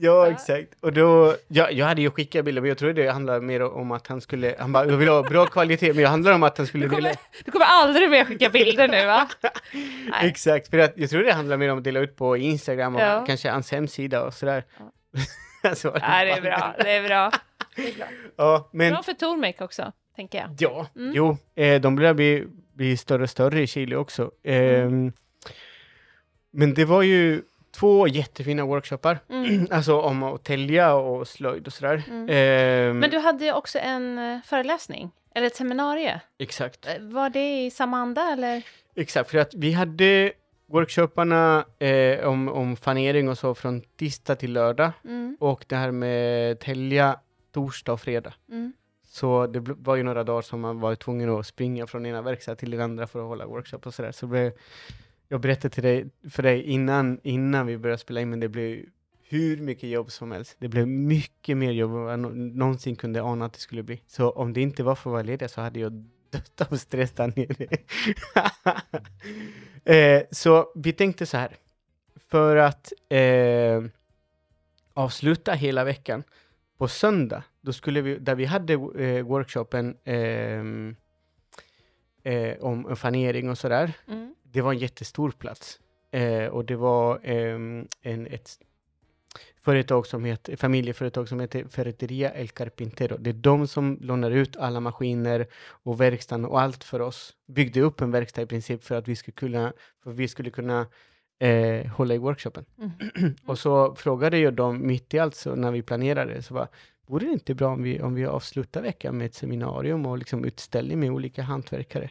[0.03, 0.67] Ja, exakt.
[0.79, 3.91] Och då, ja, jag hade ju skickat bilder, men jag tror det handlade mer om
[3.91, 6.57] att han skulle, han bara, jag vill ha bra kvalitet, men det handlar om att
[6.57, 9.29] han skulle Du dela, kommer, du kommer aldrig mer skicka bilder nu, va?
[9.73, 9.81] Nej.
[10.29, 13.01] exakt, för att jag tror det handlar mer om att dela ut på Instagram och
[13.01, 13.23] Ja.
[13.27, 14.63] kanske hans hemsida och sådär.
[15.75, 16.75] Så var Nej, det är bra.
[16.79, 17.31] Det är bra.
[17.75, 18.05] Det är bra.
[18.35, 20.49] Ja, men Bra för Tormek också, tänker jag.
[20.59, 21.11] ja, Mm.
[21.15, 24.31] jo, eh, de börjar bli, bli större och större i Chile också.
[24.43, 25.11] Ehm,
[26.55, 27.41] Men det var ju
[27.75, 29.67] två jättefina workshoppar, Mm.
[29.71, 32.03] alltså om att tälja och slöjd och sådär.
[32.09, 32.27] Mm.
[32.29, 36.19] Ehm, Men du hade också en eh, föreläsning, eller ett seminarium.
[36.39, 36.87] Exakt.
[36.87, 38.63] Eh, Var det i samma anda, eller?
[38.95, 40.31] Exakt, för att vi hade
[40.67, 45.37] workshopparna eh, om, om fanering och så från tisdag till lördag Mm.
[45.39, 47.19] och det här med tälja
[47.53, 48.33] torsdag och fredag.
[48.49, 48.73] Mm.
[49.05, 52.55] Så det var ju några dagar som man var tvungen att springa från ena verkstad
[52.55, 54.11] till den andra för att hålla workshop och sådär.
[54.11, 54.51] Så det,
[55.27, 58.85] jag berättade till dig, för dig innan, innan vi började spela in, men det blev
[59.33, 60.55] hur mycket jobb som helst.
[60.59, 64.01] Det blev mycket mer jobb än vad jag någonsin kunde ana att det skulle bli.
[64.07, 67.11] Så om det inte var för att vara ledig så hade jag dött av stress
[67.11, 67.77] där nere.
[70.19, 71.55] eh, så vi tänkte så här,
[72.29, 73.83] för att eh,
[74.93, 76.23] avsluta hela veckan
[76.77, 80.95] på söndag, då skulle vi, där vi hade eh, workshopen ehm,
[82.23, 84.35] eh, om fanering och sådär, Mm.
[84.43, 85.79] det var en jättestor plats.
[86.11, 88.59] Eh, och det var ehm, en, ett
[89.61, 93.17] företag som heter, familjeföretag som heter Ferreteria El Carpintero.
[93.17, 95.47] Det är de som lånar ut alla maskiner
[95.85, 97.33] och verkstaden och allt för oss.
[97.47, 100.87] Byggde upp en verkstad i princip för att vi skulle kunna, för vi skulle kunna
[101.39, 102.65] eh, hålla i workshopen.
[102.77, 103.35] Mm.
[103.45, 106.67] Och så frågade jag dem mitt i allt, så när vi planerade, så var
[107.13, 110.45] vore det inte bra om vi, om vi avslutar veckan med ett seminarium och liksom
[110.45, 112.09] utställning med olika hantverkare?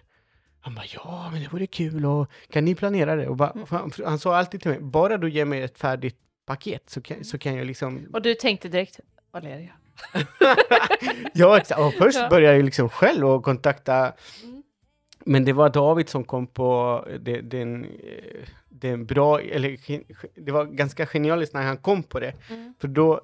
[0.60, 3.28] Han bara, ja, men det vore kul och kan ni planera det?
[3.28, 3.66] Och bara, Mm.
[3.70, 7.24] han, han sa alltid till mig, bara du ger mig ett färdigt paket så kan,
[7.24, 8.06] så kan jag liksom...
[8.12, 9.00] Och du tänkte direkt,
[9.32, 9.72] Valeria.
[11.34, 11.60] ja.
[11.86, 12.28] Och först Ja.
[12.28, 14.12] började jag liksom själv och kontakta
[14.44, 14.62] Mm.
[15.24, 17.90] Men det var David som kom på det, den, eh,
[18.68, 19.76] den bra, eller
[20.44, 22.32] det var ganska genialiskt när han kom på det.
[22.50, 22.74] Mm.
[22.80, 23.20] För då,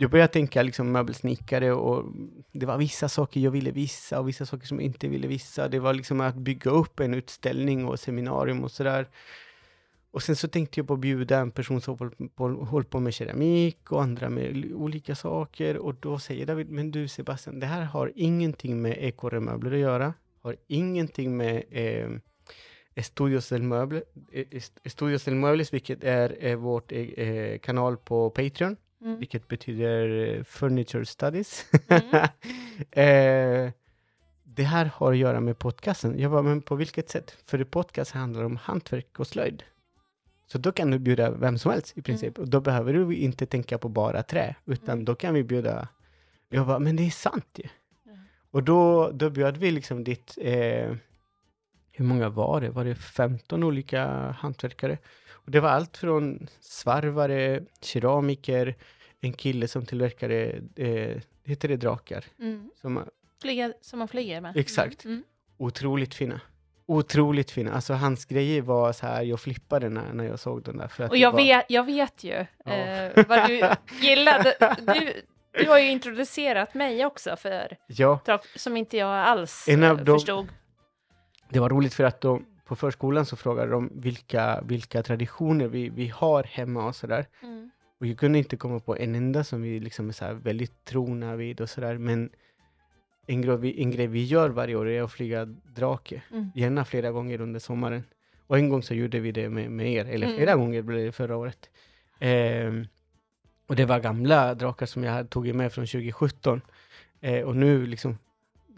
[0.00, 2.12] jag började tänka liksom möbelsnickare och
[2.52, 5.68] det var vissa saker jag ville visa, och vissa saker som jag inte ville visa.
[5.68, 9.08] Det var liksom att bygga upp en utställning och seminarium och sådär.
[10.10, 13.14] Och sen så tänkte jag på att bjuda en person som håller på, på med
[13.14, 15.76] keramik och andra med olika saker.
[15.76, 20.14] Och då säger David, men du Sebastian, det här har ingenting med ekorremöbler att göra.
[20.42, 22.10] Har ingenting med eh,
[22.94, 24.44] Estudios del Möbles, e-,
[24.84, 29.18] eh, del vilket är eh, vårt eh, kanal på Patreon Mm.
[29.18, 31.66] vilket betyder eh, Furniture Studies.
[31.88, 32.02] Mm.
[33.66, 33.72] eh,
[34.44, 36.18] det här har att göra med podcasten.
[36.18, 37.36] Jag bara, men på vilket sätt?
[37.46, 39.62] För podcast handlar om hantverk och slöjd.
[40.46, 42.38] Så då kan du bjuda vem som helst i princip.
[42.38, 45.04] Och då behöver du inte tänka på bara trä, utan Mm.
[45.04, 45.88] då kan vi bjuda...
[46.48, 47.68] Jag bara, men det är sant ju.
[48.04, 48.12] Ja.
[48.50, 50.38] Och då, då bjöd vi liksom ditt...
[50.40, 50.94] Eh,
[51.92, 52.70] hur många var det?
[52.70, 54.06] Var det 15 olika
[54.38, 54.98] hantverkare?
[55.44, 58.74] Och det var allt från svarvare, keramiker,
[59.20, 62.24] en kille som tillverkade, eh, heter det drakar?
[62.38, 62.70] Mm.
[62.80, 63.04] Som,
[63.42, 64.56] Flyga som man flyger med.
[64.56, 65.04] Exakt.
[65.04, 65.22] Mm.
[65.58, 66.40] otroligt fina.
[66.86, 67.72] Otroligt fina.
[67.72, 70.88] Alltså hans grejer var så här, jag flippade när, när jag såg den där.
[70.88, 72.72] För att Och jag var, vet, jag vet ju Ja.
[72.72, 73.60] eh, vad du
[74.06, 74.76] gillade.
[74.94, 75.12] Du,
[75.62, 78.20] du har ju introducerat mig också för Ja,
[78.56, 80.46] som inte jag alls En av eh, de- förstod.
[81.48, 85.88] det var roligt för att de, på förskolan så frågade de vilka, vilka traditioner vi,
[85.88, 87.26] vi har hemma och sådär.
[87.42, 87.70] Mm.
[88.00, 91.36] Och jag kunde inte komma på en enda som vi liksom är så väldigt trogna
[91.36, 91.98] vid och sådär.
[91.98, 92.30] Men
[93.26, 96.22] en grej, vi, en grej vi gör varje år är att flyga drake.
[96.32, 96.50] Mm.
[96.54, 98.02] Gärna flera gånger under sommaren.
[98.46, 100.36] Och en gång så gjorde vi det med, med er, eller Mm.
[100.36, 101.70] flera gånger blev det förra året.
[102.20, 102.86] Ehm,
[103.66, 106.60] och det var gamla drakar som jag tagit med från 2017.
[107.20, 108.18] Eh, och nu liksom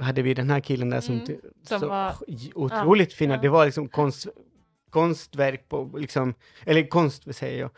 [0.03, 2.15] hade vi den här killen där som, Mm, som så, var-
[2.55, 3.35] otroligt fina.
[3.35, 3.41] ja.
[3.41, 4.27] Det var liksom konst,
[4.91, 6.35] konstverk på, liksom,
[6.67, 7.71] eller konst vad säger jag,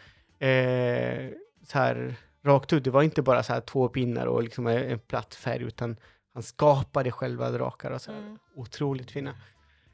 [0.49, 1.31] eh,
[1.67, 2.15] så här
[2.45, 2.85] rakt ut.
[2.85, 5.97] Det var inte bara så här två pinnar och liksom en en platt färg, utan
[6.35, 8.19] han skapade själva drakar och så här.
[8.19, 8.39] Mm.
[8.57, 9.35] Otroligt fina.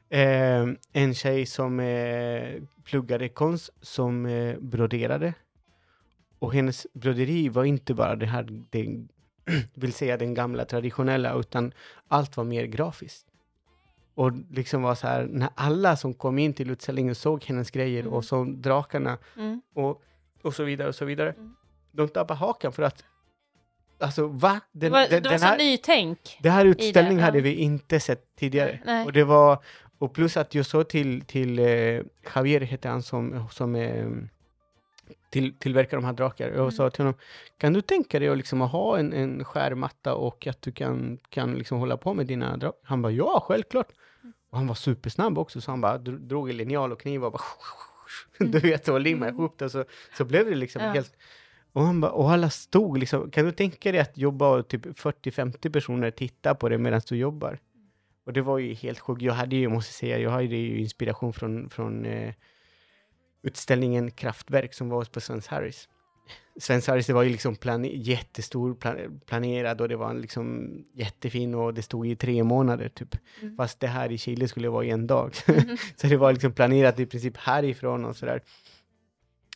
[0.09, 5.33] Eh, en tjej som eh, pluggade konst, som eh, broderade.
[6.39, 9.05] Och hennes broderi var inte bara det här, det,
[9.73, 11.73] vill säga den gamla traditionella, utan
[12.07, 13.25] allt var mer grafiskt.
[14.15, 18.01] Och liksom var så här, när alla som kom in till utställningen såg hennes grejer
[18.01, 18.13] Mm.
[18.13, 19.61] och såg drakarna Mm.
[19.75, 20.01] och,
[20.43, 21.29] och så vidare och så vidare.
[21.31, 21.55] Mm.
[21.91, 23.03] De tappade hakan för att,
[23.99, 24.59] alltså va?
[24.71, 26.37] Det Den, var, den, det var den så här, nytänk.
[26.41, 28.79] det här utställningen hade vi inte sett tidigare.
[28.85, 29.05] Nej.
[29.05, 29.63] Och det var,
[29.97, 31.65] och plus att jag sa till, till eh,
[32.35, 34.05] Javier, heter han som, som eh,
[35.29, 36.47] till, tillverkar de här drakar.
[36.47, 36.71] Jag Mm.
[36.71, 37.19] sa till honom,
[37.57, 41.53] kan du tänka dig att, liksom, ha en, en skärmatta och att du kan, kan
[41.53, 42.79] liksom hålla på med dina drakar?
[42.83, 43.87] Han bara, ja, självklart.
[44.23, 44.33] Mm.
[44.49, 47.31] Och han var supersnabb också, så han bara dro- drog en linjal och kniv och
[47.31, 47.41] bara
[48.39, 49.85] du vet, och limmade ihop det, så,
[50.17, 50.91] så blev det liksom Ja.
[50.91, 51.13] helt...
[51.73, 54.85] Och, han bara, och alla stod liksom, kan du tänka dig att jobba och typ
[54.85, 57.59] 40-50 personer tittar på det medan du jobbar?
[58.25, 59.21] Och det var ju helt sjukt.
[59.21, 62.33] Jag hade ju, måste säga, jag hade ju inspiration från, från eh,
[63.43, 65.87] utställningen Kraftwerk som var på Svens Harris.
[66.59, 71.55] Svens Harris, det var ju liksom plan, jättestor, plan, planerad och det var liksom jättefin
[71.55, 73.15] och det stod i tre månader typ.
[73.41, 73.57] Mm.
[73.57, 75.33] Fast det här i Chile skulle vara i en dag.
[75.47, 75.77] Mhm.
[75.95, 78.41] så det var liksom planerat i princip härifrån och sådär.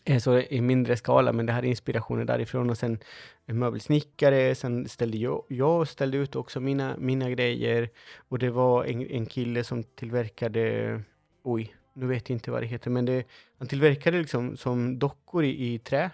[0.05, 2.99] Eh, Så i mindre skala, men det här är inspirationen därifrån och sen
[3.45, 7.89] en möbelsnickare, sen ställde jag, jag ställde ut också mina, mina grejer
[8.29, 11.01] och det var en, en kille som tillverkade,
[11.43, 13.28] oj, nu vet jag inte vad det heter, men det,
[13.58, 16.12] han tillverkade liksom som dockor i, i trä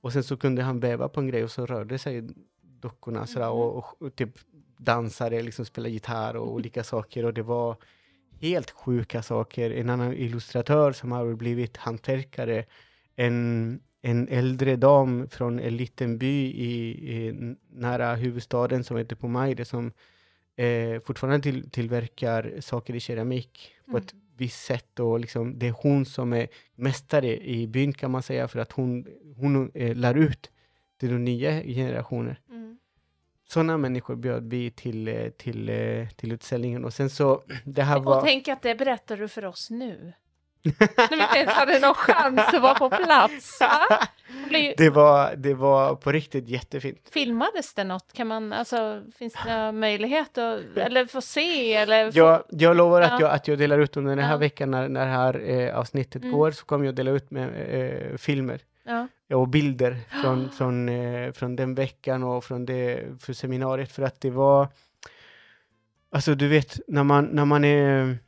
[0.00, 2.22] och sen så kunde han väva på en grej och så rörde sig
[2.62, 3.56] dockorna sådär Mhm.
[3.58, 4.30] och, och, och typ
[4.78, 7.76] dansade, liksom spelade gitarr och olika saker och det var
[8.40, 9.70] helt sjuka saker.
[9.70, 12.64] En annan illustratör som har blivit hantverkare,
[13.16, 17.32] en, en äldre dam från en liten by i, i
[17.72, 19.92] nära huvudstaden som heter Pomaire som
[20.56, 24.02] eh, fortfarande till, tillverkar saker i keramik på Mm.
[24.02, 28.22] ett visst sätt och liksom, det är hon som är mästare i byn kan man
[28.22, 30.50] säga för att hon, hon eh, lär ut
[31.00, 32.78] till de nya generationer Mm.
[33.48, 37.96] sådana människor bjöd vi till, eh, till, eh, till utställningen och sen så, det här
[37.98, 38.22] Och var...
[38.22, 40.12] tänk att det berättar du för oss nu.
[40.62, 43.60] När vi inte ens hade någon chans att vara på plats.
[43.60, 43.80] Va?
[44.44, 47.08] Det blir ju- det, var, det var på riktigt jättefint.
[47.12, 48.12] Filmades det något?
[48.12, 51.74] Kan man, alltså, finns det någon möjlighet att eller få se?
[51.74, 52.18] Eller få...
[52.18, 53.20] Jag, jag lovar att, Ja.
[53.20, 54.36] jag, att jag delar ut under den här Ja.
[54.38, 56.34] veckan när, när det här eh, avsnittet Mm.
[56.36, 57.48] går så kommer jag dela ut med
[58.10, 59.08] eh, filmer Ja.
[59.36, 64.20] och bilder från, från, eh, från den veckan och från det för seminariet för att
[64.20, 64.68] det var
[66.12, 68.18] alltså du vet när man, när man är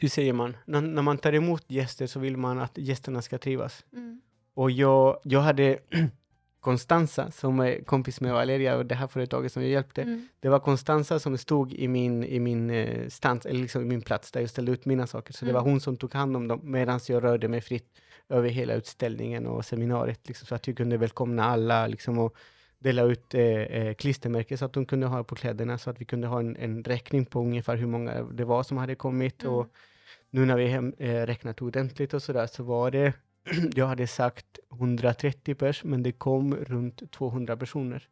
[0.00, 0.56] hur säger man?
[0.64, 3.84] När, när man tar emot gäster så vill man att gästerna ska trivas.
[3.92, 4.20] Mm.
[4.54, 5.78] Och jag, jag hade
[6.60, 10.02] Constanza som är kompis med Valeria och det här företaget som jag hjälpte.
[10.02, 10.28] Mm.
[10.40, 14.02] Det var Constanza som stod i min, i min eh, stans, eller liksom i min
[14.02, 15.32] plats där jag ställde ut mina saker.
[15.32, 15.62] Så det Mm.
[15.62, 19.46] var hon som tog hand om dem medan jag rörde mig fritt över hela utställningen
[19.46, 20.28] och seminariet.
[20.28, 22.36] Liksom, så att jag kunde välkomna alla liksom, och
[22.78, 26.04] dela ut eh, eh, klistermärken så att de kunde ha på kläderna så att vi
[26.04, 29.42] kunde ha en, en räkning på ungefär hur många det var som hade kommit.
[29.42, 29.54] Mm.
[29.54, 29.66] Och
[30.30, 33.12] nu när vi hem, eh, räknat ordentligt och sådär så var det,
[33.74, 38.08] jag hade sagt 130 pers, men det kom runt 200 personer.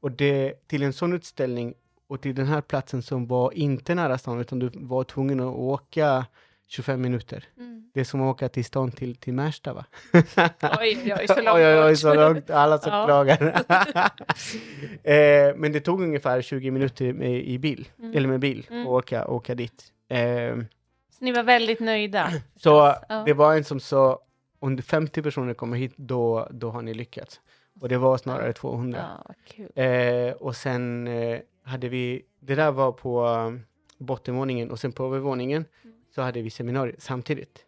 [0.00, 1.74] Och det, till en sån utställning
[2.06, 5.56] och till den här platsen som var inte nära stan, utan du var tvungen att
[5.56, 6.26] åka
[6.70, 7.44] 25 minuter.
[7.58, 7.90] Mm.
[7.94, 9.84] Det är som att åka till stan till, till Märsta va?
[10.80, 13.04] Oj, oj, så långt oj, oj, så långt, alla som Ja.
[13.06, 13.42] klagar.
[15.02, 18.16] eh, men det tog ungefär 20 minuter med, i bil, Mm.
[18.16, 18.82] eller med bil, Mm.
[18.82, 19.84] att åka, åka dit.
[20.08, 20.56] Eh,
[21.18, 22.32] Så ni var väldigt nöjda?
[22.56, 23.22] så Ja.
[23.26, 24.18] det var en som sa,
[24.58, 27.40] om det 50 personer kommer hit, då, då har ni lyckats.
[27.80, 29.04] Och det var snarare 200.
[29.76, 29.82] Ja.
[29.82, 33.62] Eh, och sen eh, hade vi, det där var på um,
[33.98, 35.96] bottenvåningen och sen på övervåningen Mm.
[36.14, 37.64] Så hade vi seminarier samtidigt.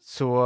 [0.00, 0.44] Så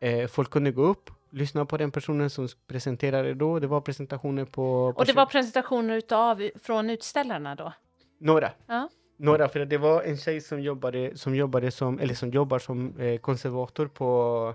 [0.00, 3.58] eh, folk kunde gå upp, lyssna på den personen som presenterade då.
[3.58, 4.92] Det var presentationer på...
[4.92, 7.72] på Och det var presentationer utav, från utställarna då?
[8.20, 8.50] Några.
[8.66, 8.88] Ja.
[9.16, 12.98] Några, för det var en tjej som jobbade som, jobbade som, eller som jobbar som
[12.98, 14.54] eh, konservator på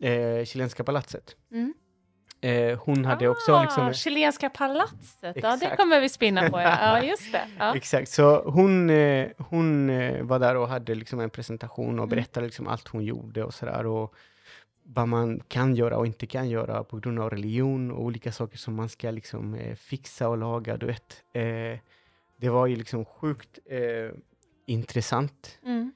[0.00, 1.36] eh, Chilenska palatset.
[1.52, 1.74] Mm.
[2.44, 3.92] Eh, hon hade också liksom...
[3.92, 6.60] Chilenska palatset, ja det kommer vi spinna på.
[6.60, 7.48] Ja, ja just det.
[7.58, 7.76] Ja.
[7.76, 12.08] Exakt, så hon, eh, hon eh, var där och hade liksom en presentation och Mm.
[12.08, 13.86] berättade liksom allt hon gjorde och sådär.
[13.86, 14.14] Och
[14.82, 18.58] vad man kan göra och inte kan göra på grund av religion och olika saker
[18.58, 21.22] som man ska liksom eh, fixa och laga, du vet.
[21.32, 21.78] Eh,
[22.36, 24.10] det var ju liksom sjukt eh,
[24.66, 25.58] intressant.
[25.64, 25.92] Mm.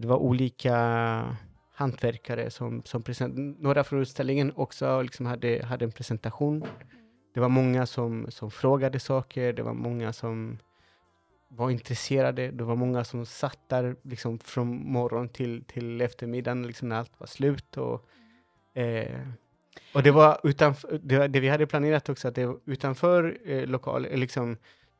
[0.00, 1.36] Det var olika
[1.74, 6.64] hantverkare som, som present- några från utställningen också liksom hade, hade en presentation.
[7.34, 10.58] Det var många som, som frågade saker, det var många som
[11.48, 16.88] var intresserade, det var många som satt där liksom från morgon till, till eftermiddagen liksom
[16.88, 17.76] när allt var slut.
[17.76, 18.08] Och,
[18.78, 19.20] eh,
[19.94, 23.66] och det var utanför, det, det vi hade planerat också, att det var utanför eh,
[23.66, 24.56] lokal, eh, liksom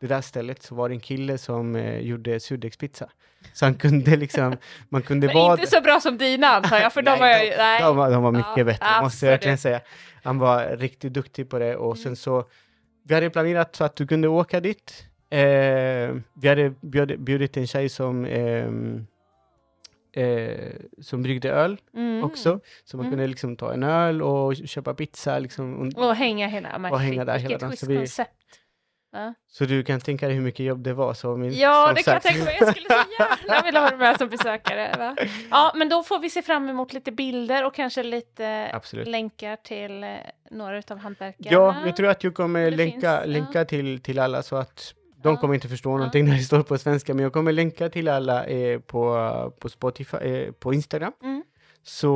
[0.07, 3.09] det där stället så var det en kille som eh, gjorde surdegspizza.
[3.53, 4.57] Så han kunde liksom,
[4.89, 5.53] man kunde Men vara...
[5.55, 7.51] inte så bra som dina antar jag, för de Nej, har jag ju...
[7.57, 7.83] Nej.
[7.83, 9.61] De var, de var mycket Ja, bättre, måste jag verkligen absolut.
[9.61, 9.81] säga.
[10.23, 11.97] Han var riktigt duktig på det och Mm.
[12.05, 12.45] sen så,
[13.05, 17.67] vi hade planerat så att du kunde åka dit Eh, vi hade bjud, bjudit en
[17.67, 19.07] tjej som, ehm,
[20.13, 22.25] eh, som bryggde öl Mm.
[22.25, 22.61] också.
[22.85, 23.13] Så man Mm.
[23.13, 25.39] kunde liksom ta en öl och köpa pizza.
[25.39, 26.89] Liksom, och, Och hänga hela.
[26.93, 28.31] Och hänga där vilket hela dagen, så vi- koncept.
[29.15, 31.15] Ja, så du kan tänka dig hur mycket jobb det var.
[31.15, 32.57] Så min, ja det kan jag tänka mig.
[32.61, 32.95] Jag skulle så
[33.49, 34.95] gärna vilja ha dig med som besökare.
[34.99, 35.17] Va?
[35.51, 39.09] Ja, men då får vi se fram emot lite bilder och kanske lite Absolut.
[39.09, 40.11] länkar till eh,
[40.51, 41.51] några av hantverkarna.
[41.51, 45.35] Ja, jag tror att jag kommer länka, finns, länka till, till alla så att de
[45.35, 45.41] Ja.
[45.41, 45.97] kommer inte förstå Ja.
[45.97, 49.69] någonting när det står på svenska, men jag kommer länka till alla eh, på, på
[49.69, 51.13] Spotify, eh, på Instagram.
[51.23, 51.43] Mm.
[51.85, 52.13] Så,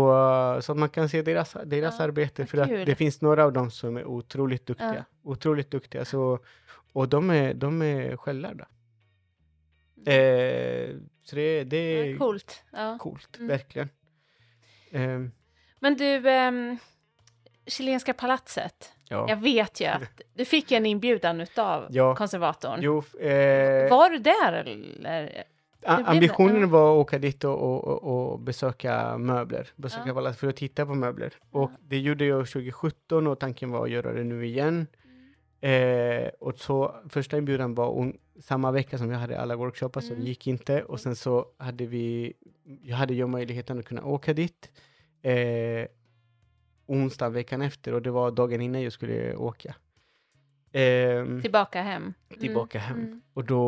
[0.63, 3.53] så att man kan se deras, deras Ja, arbete, för att det finns några av
[3.53, 5.05] dem som är otroligt duktiga.
[5.25, 6.39] Otroligt duktiga, så,
[6.97, 8.69] och de är, de är självlärda.
[10.07, 12.13] Eh, så det, det är Mm.
[12.13, 12.63] Ja, coolt.
[12.73, 12.99] Ja.
[13.01, 13.49] coolt, Mm.
[13.49, 13.89] verkligen.
[14.91, 15.31] Ehm,
[15.81, 16.79] Men du, ehm,
[17.67, 18.93] Chilenska palatset.
[19.09, 19.27] ja.
[19.29, 22.15] Jag vet ju att du fick en inbjudan utav Ja.
[22.17, 22.79] konservatorn.
[22.83, 25.45] Jo, eh, Var du där eller?
[25.85, 30.33] Ambitionen var att åka dit och, och, och, besöka möbler, besöka Ja.
[30.33, 31.33] För att titta på möbler.
[31.51, 34.87] Och det gjorde jag 2017 och tanken var att göra det nu igen.
[35.71, 40.13] Eh, och så första inbjudan var on, samma vecka som jag hade alla workshoppar, så
[40.13, 40.21] Mm.
[40.25, 40.83] det gick inte.
[40.83, 42.33] Och sen så hade vi,
[42.83, 44.71] jag hade ju möjligheten att kunna åka dit
[45.23, 45.87] eh,
[46.87, 49.75] onsdag veckan efter och det var dagen innan jag skulle åka.
[50.73, 52.03] Ehm, Tillbaka hem.
[52.03, 52.41] Mm.
[52.41, 52.99] tillbaka hem.
[52.99, 53.23] Mm.
[53.35, 53.67] Och då,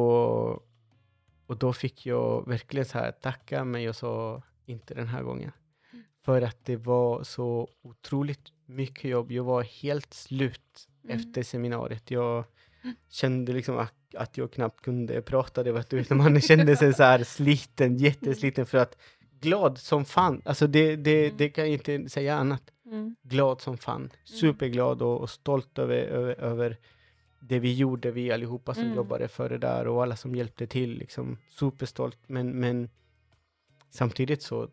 [1.47, 5.53] och då fick jag verkligen så här tacka, men jag sa inte den här gången.
[5.93, 6.05] Mm.
[6.25, 9.33] För att det var så otroligt mycket jobb.
[9.33, 11.17] Jag var helt slut Mm.
[11.17, 12.11] efter seminariet.
[12.11, 12.45] Jag
[12.83, 12.97] Mm.
[13.11, 15.63] kände liksom att, att jag knappt kunde prata.
[15.63, 18.97] Det var, du vet, man kände sig så här sliten, jättesliten för att
[19.41, 20.43] glad som fan.
[20.45, 21.37] Alltså det, det, Mm.
[21.37, 23.17] det kan jag inte säga annat Mm.
[23.23, 24.11] glad som fan.
[24.25, 26.77] Superglad och, och stolt över, över, över
[27.41, 28.97] det vi gjorde, vi allihopa som Mm.
[28.97, 30.99] jobbade för det där och alla som hjälpte till.
[30.99, 32.91] Liksom, superstolt, men, men
[33.91, 34.69] samtidigt så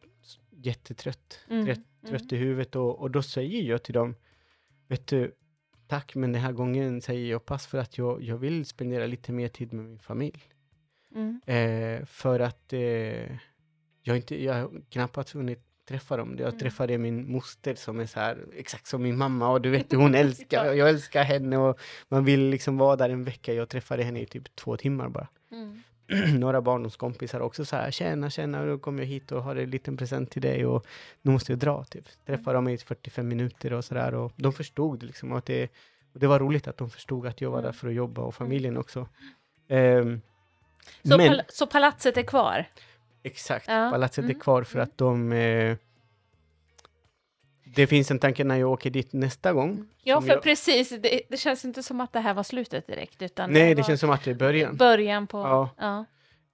[0.52, 1.40] jättetrött.
[1.50, 1.66] Mm.
[1.66, 4.16] Trött, trött i huvudet och, och då säger jag till dem,
[4.88, 5.36] vet du,
[5.88, 9.32] tack men den här gången säger jag pass för att jag, jag vill spendera lite
[9.32, 10.44] mer tid med min familj.
[11.16, 11.42] Mm.
[11.46, 12.80] Eh, för att eh,
[14.04, 16.36] jag, inte, jag har knappt hunnit träffa dem.
[16.40, 16.60] Jag Mm.
[16.60, 20.16] träffade min moster som är så här, exakt som min mamma och du vet, hon
[20.26, 21.80] älskar, jag älskar henne och
[22.10, 23.54] man vill liksom vara där en vecka.
[23.54, 25.28] Jag träffade henne i typ två timmar bara.
[25.52, 25.82] Mm.
[26.40, 29.98] Några barndomskompisar också så här, tjena, tjena, nu kommer jag hit och har en liten
[29.98, 30.86] present till dig och
[31.22, 32.06] nu måste jag dra typ.
[32.26, 35.64] Träffa dem i 45 minuter och sådär och de förstod liksom att det,
[36.14, 37.74] och det var roligt att de förstod att jag var där Mm.
[37.74, 39.08] för att jobba och familjen också.
[39.68, 40.22] Ehm,
[41.04, 42.66] Så, men- pal- så palatset är kvar?
[43.24, 45.32] Exakt, Ja, palatset mm, är kvar för att de...
[45.32, 45.78] Eh,
[47.76, 49.86] det finns en tanke när jag åker dit nästa gång.
[50.04, 50.90] Ja, som för jag, precis.
[50.90, 53.22] Det, det känns inte som att det här var slutet direkt.
[53.22, 54.76] Utan nej, det var känns som att det är början.
[54.76, 55.38] början på...
[55.38, 55.70] Ja.
[55.78, 56.06] Ja.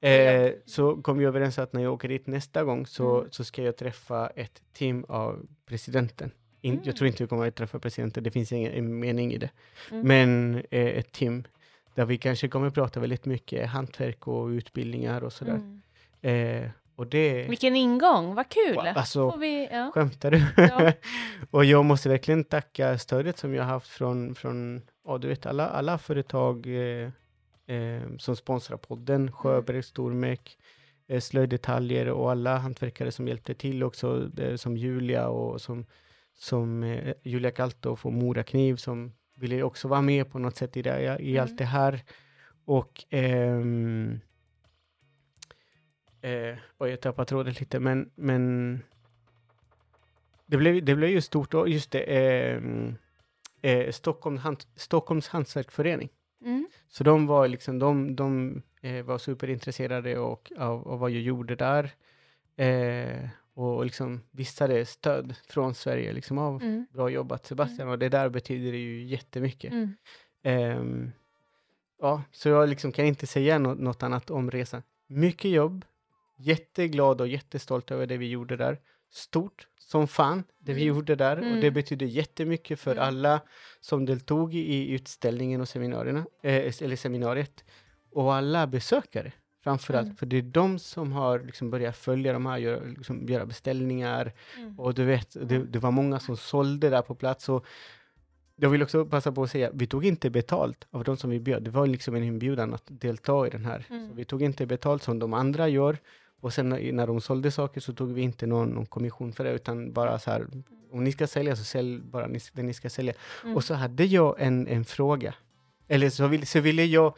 [0.07, 3.31] Eh, så kom vi överens att när jag åker dit nästa gång så, Mm.
[3.31, 6.31] så ska jag träffa ett team av presidenten.
[6.61, 6.83] In, Mm.
[6.85, 9.49] Jag tror inte vi kommer att träffa presidenten, det finns ingen mening i det.
[9.91, 10.07] Mm.
[10.07, 11.43] Men eh, ett team
[11.95, 15.61] där vi kanske kommer prata väldigt mycket hantverk och utbildningar och sådär.
[16.21, 16.61] Mm.
[16.63, 16.69] Eh,
[17.01, 17.47] och det...
[17.49, 18.77] Vilken ingång, vad kul!
[18.77, 19.91] Alltså, vi, ja.
[19.93, 20.45] Skämtar du?
[20.57, 20.91] Ja.
[21.51, 25.69] och jag måste verkligen tacka stödet som jag haft från, från ja, du vet, alla,
[25.69, 27.09] alla företag eh,
[27.75, 30.57] eh, som sponsrar podden, Sjöberg, Stormek,
[31.07, 35.85] eh, Slöjddetaljer och alla hantverkare som hjälpte till också, eh, som Julia och som,
[36.35, 40.77] som eh, Julia Kaltoff och Mora Kniv som ville också vara med på något sätt
[40.77, 41.43] i, det, i Mm.
[41.43, 42.01] allt det här.
[42.65, 44.19] Och ehm,
[46.21, 48.83] eh, och jag tappade tråden lite, men, men
[50.45, 52.61] det blev, det blev ju stort, och just det, eh,
[53.61, 56.09] eh, Stockholm, hant, Stockholms hantverksförening.
[56.45, 56.67] Mm.
[56.87, 61.55] Så de var liksom, de, de eh, var superintresserade och, av, av vad jag gjorde
[61.55, 61.91] där.
[62.55, 66.85] Eh, och liksom visade stöd från Sverige, liksom av Mm.
[66.91, 69.71] bra jobbat Sebastian, och det där betyder det ju jättemycket.
[69.71, 69.95] Mm.
[70.43, 71.11] Ehm,
[72.01, 74.83] ja, så jag liksom kan inte säga nå- något annat om resan.
[75.07, 75.85] Mycket jobb,
[76.41, 78.79] jätteglad och jättestolt över det vi gjorde där.
[79.09, 80.95] Stort som fan, det vi Mm.
[80.95, 81.35] gjorde där.
[81.37, 81.73] Och det Mm.
[81.73, 83.03] betyder jättemycket för Mm.
[83.03, 83.41] alla
[83.79, 87.63] som deltog i utställningen och seminarierna, eh, eller seminariet.
[88.11, 89.31] Och alla besökare,
[89.63, 90.05] framförallt.
[90.05, 90.15] Mm.
[90.15, 94.33] För det är de som har liksom börjat följa de här, göra, liksom, göra beställningar,
[94.57, 94.79] Mm.
[94.79, 97.49] och du vet, det, det var många som sålde där på plats.
[97.49, 97.65] Och
[98.55, 101.39] jag vill också passa på att säga, vi tog inte betalt av de som vi
[101.39, 101.63] bjöd.
[101.63, 103.85] Det var liksom en inbjudan att delta i den här.
[103.89, 104.09] Mm.
[104.09, 105.97] Så vi tog inte betalt som de andra gör.
[106.41, 109.51] Och sen när, de sålde saker så tog vi inte någon, någon kommission för det,
[109.51, 110.47] utan bara så här,
[110.91, 113.13] om ni ska sälja så sälj bara ni, det ni ska sälja.
[113.43, 113.55] Mm.
[113.55, 115.33] Och så hade jag en, en fråga.
[115.87, 117.17] Eller så, vill, så ville jag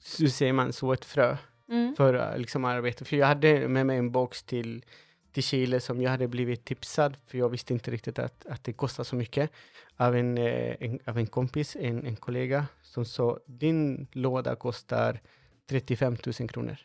[0.00, 1.36] så säger man så, ett frö
[1.68, 1.94] Mm.
[1.96, 3.04] för äh, liksom arbete.
[3.04, 4.84] För jag hade med mig en box till,
[5.32, 8.72] till Chile som jag hade blivit tipsad, för jag visste inte riktigt att, att det
[8.72, 9.50] kostar så mycket,
[9.96, 15.20] av en, eh, en, av en kompis, en, en kollega, som sa din låda kostar
[15.68, 16.76] 35 000 kronor.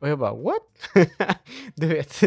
[0.00, 0.62] Och jag bara what?
[1.74, 2.22] du vet.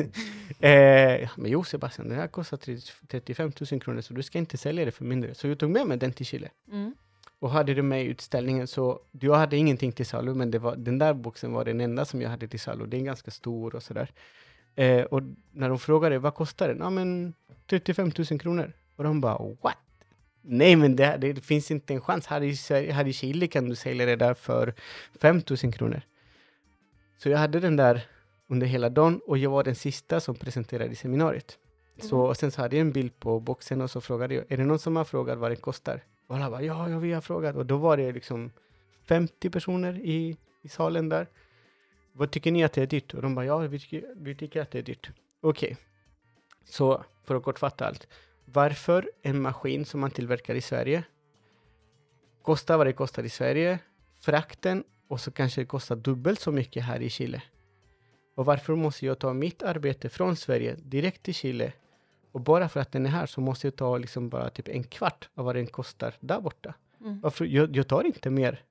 [0.59, 4.57] eh, men jo Sebastian, den här kostar 30 35 000 kronor så du ska inte
[4.57, 5.35] sälja det för mindre.
[5.35, 6.95] Så jag tog med mig den till Chile Mm.
[7.39, 10.75] och hade det med i utställningen så jag hade ingenting till salu men det var,
[10.75, 12.85] den där boxen var den enda som jag hade till salu.
[12.85, 14.11] Den är ganska stor och sådär.
[14.75, 15.21] Eh, och
[15.51, 16.77] när de frågade vad kostar den?
[16.79, 17.33] Ja men
[17.69, 18.73] 35 000 kronor.
[18.95, 19.77] Och de bara what?
[20.41, 22.27] Nej men det, det finns inte en chans.
[22.27, 24.73] Här i, här i Chile kan du sälja det där för
[25.21, 26.01] 5 000 kronor.
[27.17, 28.07] Så jag hade den där
[28.47, 31.59] under hela dagen och jag var den sista som presenterade i seminariet.
[31.97, 34.57] Så, och sen så hade jag en bild på boxen och så frågade jag, är
[34.57, 36.03] det någon som har frågat vad den kostar?
[36.27, 37.55] Och alla bara, ja, ja, vi har frågat.
[37.55, 38.51] Och då var det liksom
[39.05, 41.27] 50 personer i, i salen där.
[42.13, 43.13] Vad tycker ni att det är dyrt?
[43.13, 45.11] Och de bara, ja, vi tycker, vi tycker att det är dyrt.
[45.41, 45.77] Okej.
[46.65, 48.07] Så, för att kortfatta allt.
[48.45, 51.03] Varför en maskin som man tillverkar i Sverige
[52.41, 53.79] kostar vad det kostar i Sverige,
[54.21, 57.41] frakten och så kanske det kostar dubbelt så mycket här i Chile.
[58.35, 61.73] Och varför måste jag ta mitt arbete från Sverige direkt till Chile
[62.31, 64.83] och bara för att den är här så måste jag ta liksom bara typ en
[64.83, 66.73] kvart av vad den kostar där borta.
[67.01, 67.19] Mm.
[67.19, 67.45] Varför?
[67.45, 68.63] Jag, jag tar inte mer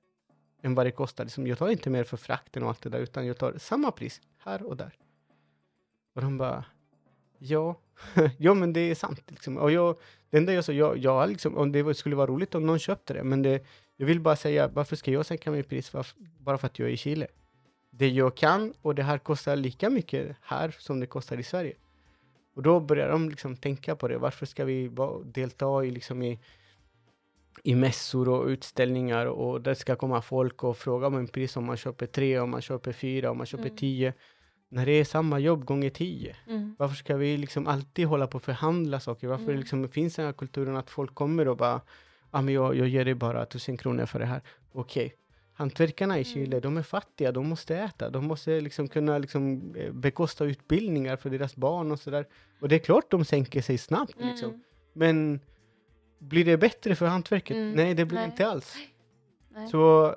[0.61, 1.23] än vad det kostar.
[1.23, 3.91] Liksom, jag tar inte mer för frakten och allt det där, utan jag tar samma
[3.91, 4.93] pris här och där.
[6.15, 6.65] Och de bara,
[7.37, 7.75] ja,
[8.37, 9.23] ja men det är sant.
[9.27, 9.57] Liksom.
[9.57, 9.97] Och jag,
[10.29, 13.13] det enda jag sa, jag, jag liksom, om det skulle vara roligt om någon köpte
[13.13, 13.65] det, men det,
[13.97, 15.91] jag vill bara säga, varför ska jag sänka mitt pris
[16.39, 17.27] bara för att jag är i Chile?
[17.89, 21.73] Det jag kan och det här kostar lika mycket här som det kostar i Sverige.
[22.55, 24.17] Och då börjar de liksom tänka på det.
[24.17, 24.91] Varför ska vi
[25.25, 26.39] delta i, liksom i,
[27.63, 31.65] i mässor och utställningar och det ska komma folk och fråga om en pris om
[31.65, 33.77] man köper tre, om man köper fyra, om man köper Mm.
[33.77, 34.13] tio.
[34.69, 36.35] När det är samma jobb gånger tio.
[36.47, 36.75] Mm.
[36.79, 39.27] Varför ska vi liksom alltid hålla på och förhandla saker?
[39.27, 39.59] Varför Mm.
[39.59, 41.81] liksom finns den här kulturen att folk kommer och bara,
[42.33, 44.41] ah, men jag, jag ger dig bara tusen kronor för det här.
[44.71, 45.13] Okej.
[45.53, 46.33] Hantverkarna i Mm.
[46.33, 51.15] Chile, de är fattiga, de måste äta, de måste liksom kunna liksom eh, bekosta utbildningar
[51.17, 52.27] för deras barn och sådär.
[52.61, 54.49] Och det är klart de sänker sig snabbt liksom.
[54.49, 54.61] Mm.
[54.93, 55.39] Men
[56.19, 57.57] blir det bättre för hantverket?
[57.57, 57.71] Mm.
[57.71, 58.25] Nej, det blir Nej.
[58.25, 58.75] inte alls.
[59.49, 59.67] Nej.
[59.67, 60.15] Så,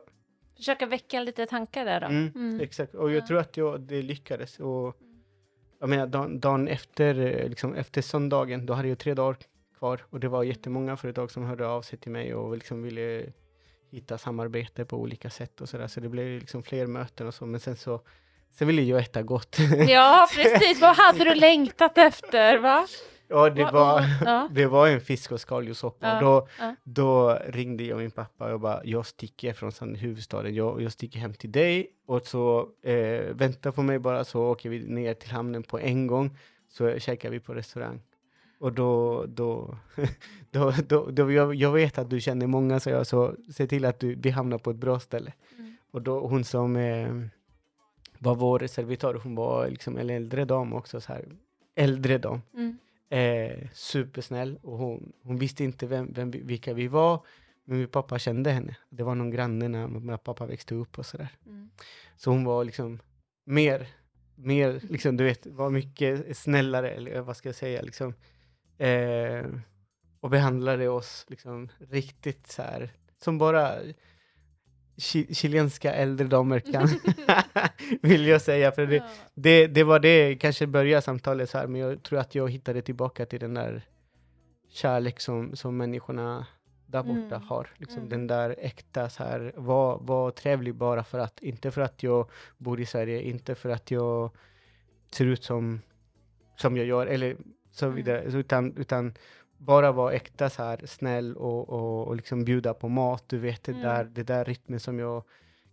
[0.56, 2.06] Försöka väcka lite tankar där då.
[2.06, 2.60] mm, Mm.
[2.60, 2.94] exakt.
[2.94, 3.26] Och jag Ja.
[3.26, 4.58] tror att jag, det lyckades.
[4.60, 4.96] Och
[5.80, 9.36] jag menar, dagen, dagen efter, eh, liksom, efter söndagen, då hade jag tre dagar
[9.78, 10.04] kvar.
[10.10, 13.32] Och det var jättemånga företag som hörde av sig till mig och liksom ville
[13.90, 15.86] hitta samarbete på olika sätt och sådär.
[15.86, 17.46] Så det blev liksom fler möten och så.
[17.46, 18.00] Men sen så,
[18.52, 19.56] sen ville jag äta gott.
[19.88, 20.80] Ja, precis.
[20.80, 22.58] Vad hade du längtat efter?
[22.58, 22.86] Va?
[23.28, 24.02] ja, det Va- var...
[24.24, 24.48] Ja.
[24.52, 26.06] Det var en fisk och skaldjurssoppa.
[26.06, 26.74] Ja, då, ja.
[26.84, 31.34] då ringde jag min pappa och bara, jag sticker från huvudstaden, jag, jag sticker hem
[31.34, 35.62] till dig och så eh, vänta på mig bara så åker vi ner till hamnen
[35.62, 38.02] på en gång så käkar vi på restaurang.
[38.58, 39.78] Och då, då,
[40.50, 43.84] då, då, då jag, jag vet att du känner många så jag så se till
[43.84, 45.32] att du, vi hamnar på ett bra ställe.
[45.58, 45.76] Mm.
[45.90, 47.14] Och då hon som eh,
[48.18, 51.24] var vår servitör, hon var liksom en äldre dam också så här,
[51.74, 52.40] äldre dam.
[52.54, 52.78] Mm.
[53.08, 57.20] Eh, supersnäll och hon, hon visste inte vem, vem, vi- vilka vi var.
[57.64, 58.76] Men min pappa kände henne.
[58.90, 61.28] Det var någon granne när, när pappa växte upp och sådär.
[61.46, 61.70] Mm.
[62.16, 62.98] Så hon var liksom
[63.44, 63.88] mer,
[64.34, 68.14] mer, liksom du vet, var mycket snällare, eller vad ska jag säga, liksom.
[68.78, 69.46] Eh,
[70.20, 72.90] och behandlade oss liksom riktigt så här,
[73.24, 73.72] som bara
[74.96, 76.88] chi- chilenska äldre damer kan,
[78.02, 78.72] vill jag säga.
[78.72, 79.02] För det,
[79.34, 82.82] det, det var det, kanske började samtalet så här, men jag tror att jag hittade
[82.82, 83.82] tillbaka till den där
[84.68, 86.46] kärlek som, som människorna
[86.86, 87.48] där borta Mm.
[87.48, 87.68] har.
[87.76, 88.08] Liksom Mm.
[88.08, 92.30] Den där äkta så här, var, var trevlig bara för att, inte för att jag
[92.58, 94.30] bor i Sverige, inte för att jag
[95.10, 95.80] ser ut som,
[96.56, 97.36] som jag gör, eller
[97.76, 97.96] så Mm.
[97.96, 99.14] vidare, Så utan, utan
[99.58, 103.64] bara vara äkta så här, snäll och, och, och liksom bjuda på mat, du vet
[103.64, 103.82] det Mm.
[103.84, 105.22] där, det där rytmen som jag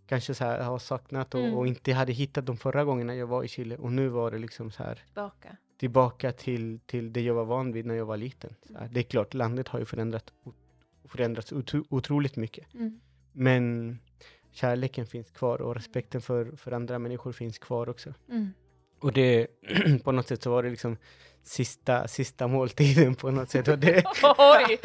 [0.06, 1.54] kanske så här har saknat och, Mm.
[1.54, 3.76] och inte hade hittat de förra gångerna jag var i Chile.
[3.76, 5.56] Och nu var det liksom så här Tillbaka.
[5.78, 8.54] tillbaka till, till det jag var van vid när jag var liten.
[8.78, 10.32] Här, det är klart, landet har ju förändrat,
[11.04, 12.74] förändrats otro, otroligt mycket.
[12.74, 13.00] Mm.
[13.32, 13.98] Men
[14.50, 18.14] kärleken finns kvar och respekten för, för andra människor finns kvar också.
[18.30, 18.48] Mm.
[19.00, 19.46] Och det,
[20.04, 20.96] på något sätt så var det liksom
[21.44, 23.68] sista, sista måltiden på något sätt.
[23.68, 24.04] Och det,
[24.38, 24.78] Oj,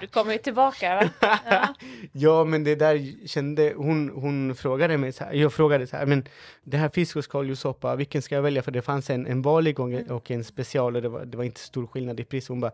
[0.00, 1.38] du kommer ju tillbaka va?
[1.50, 1.68] Ja.
[2.12, 6.06] ja, men det där kände, hon, hon frågade mig så här, jag frågade så här,
[6.06, 6.24] men
[6.64, 8.62] det här fisk och skaldjurssoppa, vilken ska jag välja?
[8.62, 10.16] För det fanns en, en vanlig en, Mm.
[10.16, 12.48] och en special och det var, det var inte stor skillnad i pris.
[12.48, 12.72] Hon bara,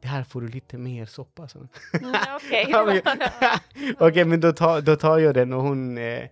[0.00, 1.48] det här får du lite mer soppa.
[1.48, 1.58] Så.
[1.58, 2.66] Mm, Okej.
[3.02, 6.22] Men- Okej, men då tar, då tar jag den och hon, eh,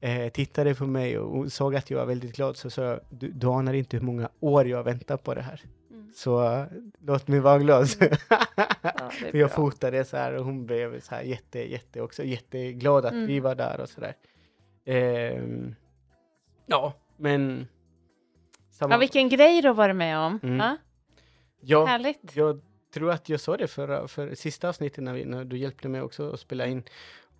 [0.00, 3.30] eh, tittade på mig och, såg att jag var väldigt glad så sa jag, du,
[3.30, 5.60] du anar inte hur många år jag har väntat på det här.
[5.90, 6.12] Mm.
[6.14, 6.64] Så eh,
[7.00, 7.86] låt mig vara glad.
[8.82, 12.24] Ja, är För jag fotade så här och hon blev så här jätte, jätte också
[12.24, 13.26] jätteglad att Mm.
[13.26, 14.14] vi var där och så där.
[14.84, 15.74] Ehm,
[16.66, 17.68] ja, men...
[18.70, 20.40] Samma, Ja, vilken grej du har varit med om.
[20.42, 20.58] Mm.
[20.58, 20.76] Ja,
[21.60, 22.36] ja, härligt.
[22.36, 22.60] jag
[22.94, 26.02] tror att jag sa det förra, för sista avsnittet när, vi, när du hjälpte mig
[26.02, 26.82] också att spela in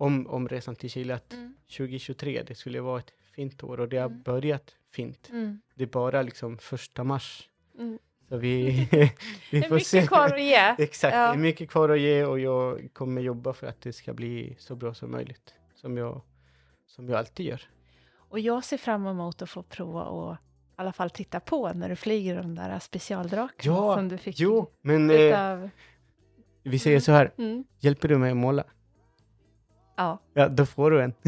[0.00, 1.54] om, om resan till Chile, att Mm.
[1.76, 4.22] 2023, det skulle vara ett fint år och det har Mm.
[4.22, 5.28] börjat fint.
[5.30, 5.60] Mm.
[5.74, 7.48] Det är bara liksom första mars.
[7.78, 7.98] Mm.
[8.28, 8.70] Så vi,
[9.50, 9.96] vi Det är får se.
[9.96, 10.74] mycket kvar att ge.
[10.84, 11.20] Exakt, Ja.
[11.28, 14.56] det är mycket kvar att ge och jag kommer jobba för att det ska bli
[14.58, 15.54] så bra som möjligt.
[15.74, 16.22] Som jag,
[16.86, 17.62] som jag alltid gör.
[18.16, 20.36] Och jag ser fram emot att få prova och i
[20.76, 24.70] alla fall titta på när du flyger de där specialdrakarna Ja, som du fick Jo,
[24.80, 25.68] men lite eh,
[26.62, 27.64] vi säger så här, Mm.
[27.78, 28.64] hjälper du mig att måla?
[30.00, 30.18] Ja.
[30.34, 31.14] Ja, då får du en.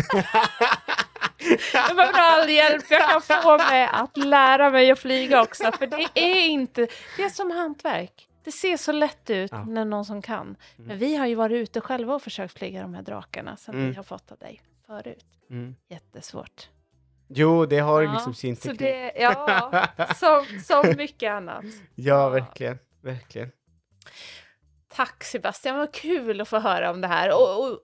[1.74, 5.72] Jag behöver all hjälp jag kan få med att lära mig att flyga också.
[5.72, 8.28] För det är inte, det är som hantverk.
[8.44, 9.64] Det ser så lätt ut Ja.
[9.64, 10.40] när någon som kan.
[10.46, 10.56] Mm.
[10.76, 13.88] Men vi har ju varit ute själva och försökt flyga de här drakarna som Mm.
[13.90, 15.24] vi har fått av dig förut.
[15.50, 15.74] Mm.
[15.88, 16.68] Jättesvårt.
[17.28, 18.78] Jo, det har Ja, liksom sin Så teknik.
[18.80, 19.86] det, ja,
[20.16, 21.64] som, som mycket annat.
[21.94, 22.78] Ja, verkligen.
[23.02, 23.50] Verkligen.
[24.94, 27.32] Tack Sebastian, vad kul att få höra om det här.
[27.34, 27.78] Och, och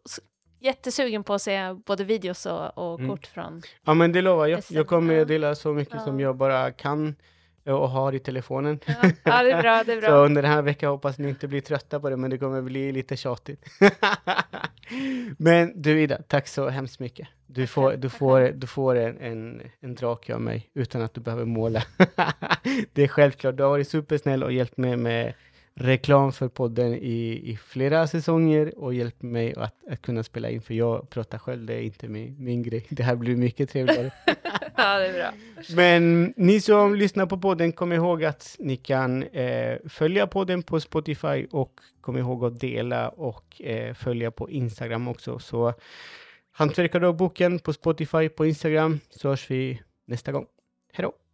[0.61, 3.11] jättesugen på att se både videos och, och Mm.
[3.11, 3.63] kort från...
[3.85, 4.63] Ja, men det lovar jag.
[4.71, 6.27] Jag kommer att dela så mycket som Ja.
[6.27, 7.15] jag bara kan
[7.67, 8.81] och har i telefonen.
[8.87, 8.95] Ja,
[9.25, 10.25] ja det är bra, det är Så bra.
[10.25, 12.93] under den här veckan hoppas ni inte blir trötta på det, men det kommer bli
[12.93, 13.65] lite tjatigt.
[15.39, 17.29] men du Ida, tack så hemskt mycket.
[17.47, 21.21] Du får, du får, du får en, en, en drake av mig utan att du
[21.21, 21.83] behöver måla.
[22.93, 25.35] det är självklart, du har varit supersnäll och hjälpt mig med
[25.81, 30.63] reklam för podden i, i flera säsonger och hjälpt mig att, att kunna spela in,
[30.63, 32.87] för jag pratar själv, det är inte min, min grej.
[32.89, 34.11] Det här blir mycket trevligare.
[34.81, 35.33] Ja, det är bra.
[35.77, 40.81] Men ni som lyssnar på podden, kom ihåg att ni kan eh, följa podden på
[40.81, 45.39] Spotify och kom ihåg att dela och eh, följa på Instagram också.
[45.39, 45.75] Så
[46.53, 50.47] Hantverkardagbok på Spotify, på Instagram, så hörs vi nästa gång.
[50.93, 51.28] Hej då!